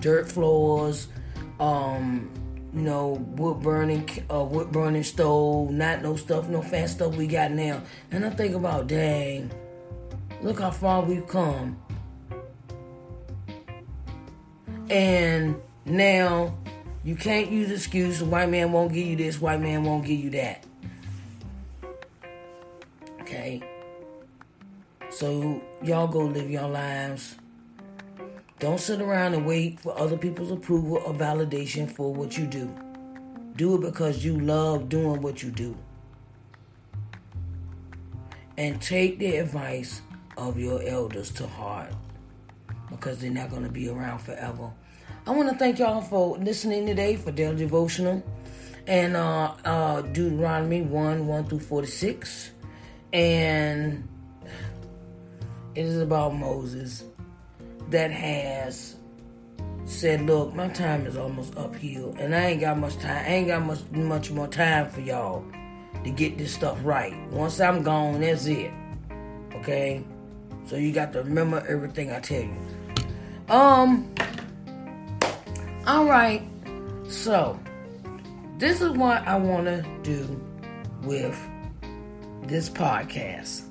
Dirt 0.01 0.31
floors, 0.31 1.09
um, 1.61 2.31
you 2.75 2.81
know, 2.81 3.11
wood 3.37 3.61
burning, 3.61 4.09
uh, 4.31 4.43
wood 4.43 4.73
burning 4.73 5.05
stove, 5.05 5.71
not 5.71 6.03
no 6.03 6.17
stuff, 6.17 6.49
no 6.49 6.61
fast 6.61 6.95
stuff 6.95 7.15
we 7.15 7.29
got 7.29 7.53
now. 7.53 7.83
And 8.11 8.25
I 8.25 8.31
think 8.31 8.55
about, 8.55 8.89
dang, 8.89 9.53
look 10.43 10.59
how 10.59 10.73
far 10.73 11.03
we've 11.03 11.27
come. 11.29 11.81
And 14.91 15.57
now 15.85 16.57
you 17.05 17.15
can't 17.15 17.51
use 17.51 17.71
excuse. 17.71 18.23
White 18.23 18.51
man 18.51 18.73
won't 18.73 18.93
give 18.93 19.07
you 19.07 19.17
this. 19.17 19.41
White 19.41 19.61
man 19.61 19.85
won't 19.85 20.05
give 20.05 20.19
you 20.19 20.31
that. 20.31 20.65
Okay. 23.21 23.63
So 25.11 25.63
y'all 25.83 26.09
go 26.09 26.21
live 26.21 26.51
your 26.51 26.69
lives. 26.69 27.37
Don't 28.61 28.79
sit 28.79 29.01
around 29.01 29.35
and 29.35 29.45
wait 29.45 29.81
for 29.81 29.99
other 29.99 30.17
people's 30.17 30.53
approval 30.53 30.99
or 31.05 31.13
validation 31.13 31.91
for 31.91 32.15
what 32.15 32.39
you 32.39 32.47
do. 32.47 32.73
Do 33.57 33.75
it 33.75 33.81
because 33.81 34.25
you 34.25 34.39
love 34.39 34.89
doing 34.89 35.21
what 35.21 35.43
you 35.43 35.51
do. 35.51 35.77
And 38.57 38.81
take 38.81 39.19
the 39.19 39.37
advice 39.37 40.03
of 40.37 40.59
your 40.59 40.81
elders 40.83 41.33
to 41.33 41.47
heart 41.49 41.93
because 42.91 43.21
they're 43.21 43.31
not 43.31 43.51
going 43.51 43.65
to 43.65 43.71
be 43.71 43.89
around 43.89 44.21
forever. 44.21 44.71
I 45.27 45.33
want 45.33 45.49
to 45.51 45.57
thank 45.57 45.81
y'all 45.81 46.01
for 46.01 46.39
listening 46.39 46.87
today 46.87 47.17
for 47.17 47.33
their 47.33 47.55
devotional 47.55 48.23
and 48.87 49.17
uh, 49.17 49.55
uh, 49.65 50.03
Deuteronomy 50.03 50.83
1 50.83 51.27
1 51.27 51.45
through 51.47 51.61
46. 51.61 52.53
And 53.13 54.09
it 55.75 55.85
is 55.85 56.01
about 56.01 56.35
Moses 56.35 57.05
that 57.95 58.11
has 58.11 58.97
said, 59.85 60.23
"Look, 60.23 60.53
my 60.53 60.67
time 60.69 61.07
is 61.07 61.17
almost 61.17 61.57
uphill, 61.57 62.13
and 62.19 62.35
I 62.35 62.47
ain't 62.47 62.61
got 62.61 62.77
much 62.77 62.97
time. 62.97 63.25
I 63.25 63.29
ain't 63.29 63.47
got 63.47 63.65
much 63.65 63.79
much 63.93 64.31
more 64.33 64.49
time 64.49 64.91
for 64.91 65.01
y'all 65.01 65.45
to 66.03 66.11
get 66.11 66.37
this 66.37 66.53
stuff 66.53 66.77
right. 66.83 67.15
Once 67.31 67.61
I'm 67.61 67.85
gone, 67.85 68.21
that's 68.21 68.47
it. 68.47 68.73
Okay, 69.55 70.05
so 70.67 70.75
you 70.75 70.93
got 70.93 71.13
to 71.13 71.23
remember 71.23 71.65
everything 71.69 72.11
I 72.11 72.19
tell 72.19 72.43
you. 72.43 72.57
Um. 73.49 74.13
All 75.87 76.07
right. 76.07 76.43
So 77.07 77.61
this 78.59 78.81
is 78.81 78.91
what 78.91 79.25
I 79.25 79.37
want 79.37 79.67
to 79.67 79.87
do 80.03 80.41
with 81.05 81.39
this 82.43 82.69
podcast. 82.69 83.63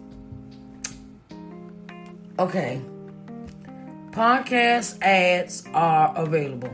Okay. 2.40 2.82
Podcast 4.14 5.02
ads 5.02 5.64
are 5.74 6.14
available. 6.16 6.72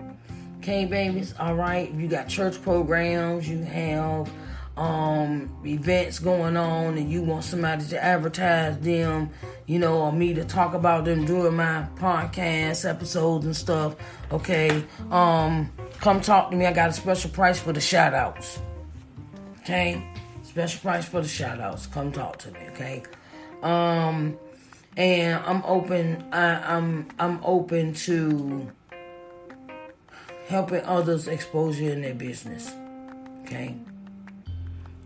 Okay, 0.59 0.85
babies, 0.85 1.33
all 1.39 1.55
right. 1.55 1.91
You 1.93 2.07
got 2.07 2.27
church 2.27 2.61
programs, 2.61 3.49
you 3.49 3.63
have 3.63 4.29
um 4.77 5.49
events 5.65 6.19
going 6.19 6.55
on 6.55 6.97
and 6.97 7.11
you 7.11 7.23
want 7.23 7.43
somebody 7.43 7.83
to 7.85 8.03
advertise 8.03 8.79
them, 8.79 9.31
you 9.65 9.79
know, 9.79 9.99
or 10.01 10.11
me 10.11 10.33
to 10.35 10.45
talk 10.45 10.73
about 10.73 11.05
them 11.05 11.25
during 11.25 11.55
my 11.55 11.87
podcast 11.95 12.87
episodes 12.87 13.45
and 13.45 13.55
stuff, 13.55 13.95
okay, 14.31 14.83
um, 15.09 15.69
come 15.99 16.21
talk 16.21 16.51
to 16.51 16.55
me. 16.55 16.67
I 16.67 16.73
got 16.73 16.89
a 16.89 16.93
special 16.93 17.31
price 17.31 17.59
for 17.59 17.73
the 17.73 17.81
shout 17.81 18.13
outs. 18.13 18.59
Okay? 19.61 20.01
Special 20.43 20.79
price 20.79 21.05
for 21.05 21.21
the 21.21 21.27
shout 21.27 21.59
outs. 21.59 21.87
Come 21.87 22.11
talk 22.11 22.37
to 22.39 22.51
me, 22.51 22.59
okay? 22.69 23.03
Um 23.63 24.37
and 24.95 25.43
I'm 25.45 25.63
open 25.65 26.23
I, 26.31 26.75
I'm 26.75 27.07
I'm 27.19 27.39
open 27.43 27.93
to 27.93 28.71
helping 30.47 30.83
others 30.85 31.27
expose 31.27 31.79
you 31.79 31.91
in 31.91 32.01
their 32.01 32.13
business. 32.13 32.73
Okay? 33.41 33.75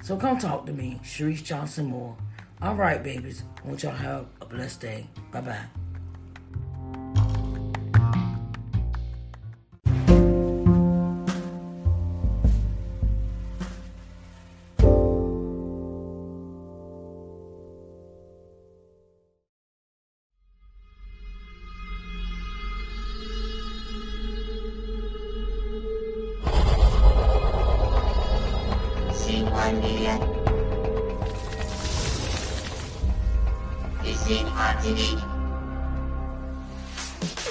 So 0.02 0.18
come 0.18 0.38
talk 0.40 0.66
to 0.66 0.74
me, 0.74 1.00
Sharice 1.04 1.44
Johnson 1.44 1.86
Moore. 1.86 2.18
All 2.62 2.76
right, 2.76 3.02
babies. 3.02 3.44
I 3.64 3.68
want 3.68 3.84
y'all 3.84 3.92
have 3.92 4.26
a 4.42 4.46
blessed 4.46 4.82
day. 4.82 5.08
Bye 5.32 5.42
bye. 5.42 5.66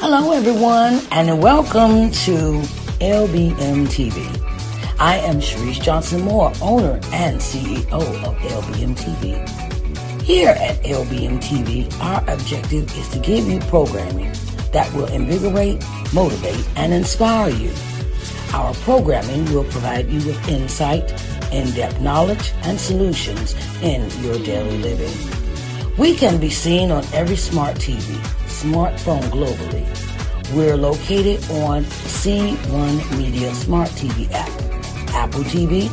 Hello, 0.01 0.33
everyone, 0.33 1.03
and 1.11 1.43
welcome 1.43 2.11
to 2.11 2.63
LBM 3.03 3.87
TV. 3.89 4.97
I 4.99 5.17
am 5.17 5.41
Sharice 5.41 5.83
Johnson 5.83 6.23
Moore, 6.23 6.51
owner 6.63 6.99
and 7.13 7.39
CEO 7.39 7.93
of 7.93 8.35
LBM 8.39 8.97
TV. 8.97 10.23
Here 10.23 10.57
at 10.59 10.83
LBM 10.83 11.43
TV, 11.43 11.93
our 12.01 12.25
objective 12.33 12.91
is 12.97 13.09
to 13.11 13.19
give 13.19 13.47
you 13.47 13.59
programming 13.61 14.33
that 14.73 14.91
will 14.95 15.09
invigorate, 15.09 15.85
motivate, 16.15 16.67
and 16.77 16.95
inspire 16.95 17.51
you. 17.51 17.75
Our 18.55 18.73
programming 18.77 19.45
will 19.53 19.65
provide 19.65 20.09
you 20.09 20.27
with 20.27 20.49
insight, 20.49 21.13
in-depth 21.53 22.01
knowledge, 22.01 22.55
and 22.63 22.81
solutions 22.81 23.55
in 23.83 24.09
your 24.25 24.39
daily 24.39 24.79
living. 24.79 25.40
We 26.01 26.15
can 26.15 26.41
be 26.41 26.49
seen 26.49 26.91
on 26.91 27.05
every 27.13 27.37
smart 27.37 27.77
TV, 27.77 28.17
smartphone 28.49 29.21
globally. 29.25 29.85
We're 30.55 30.75
located 30.75 31.45
on 31.51 31.85
C1 31.85 33.19
Media 33.19 33.53
Smart 33.53 33.91
TV 33.91 34.33
app, 34.33 34.49
Apple 35.15 35.43
TV, 35.43 35.91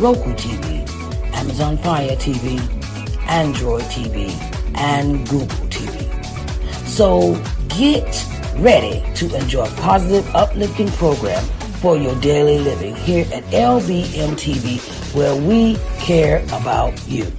Roku 0.00 0.32
TV, 0.32 0.88
Amazon 1.34 1.76
Fire 1.76 2.16
TV, 2.16 2.58
Android 3.28 3.82
TV, 3.82 4.30
and 4.78 5.28
Google 5.28 5.66
TV. 5.68 6.08
So 6.86 7.34
get 7.76 8.08
ready 8.62 9.04
to 9.16 9.36
enjoy 9.36 9.66
a 9.66 9.70
positive, 9.72 10.26
uplifting 10.34 10.88
program 10.92 11.44
for 11.82 11.98
your 11.98 12.18
daily 12.22 12.60
living 12.60 12.96
here 12.96 13.26
at 13.30 13.44
LBM 13.52 14.36
TV, 14.40 14.80
where 15.14 15.36
we 15.36 15.76
care 15.98 16.42
about 16.44 16.94
you. 17.06 17.30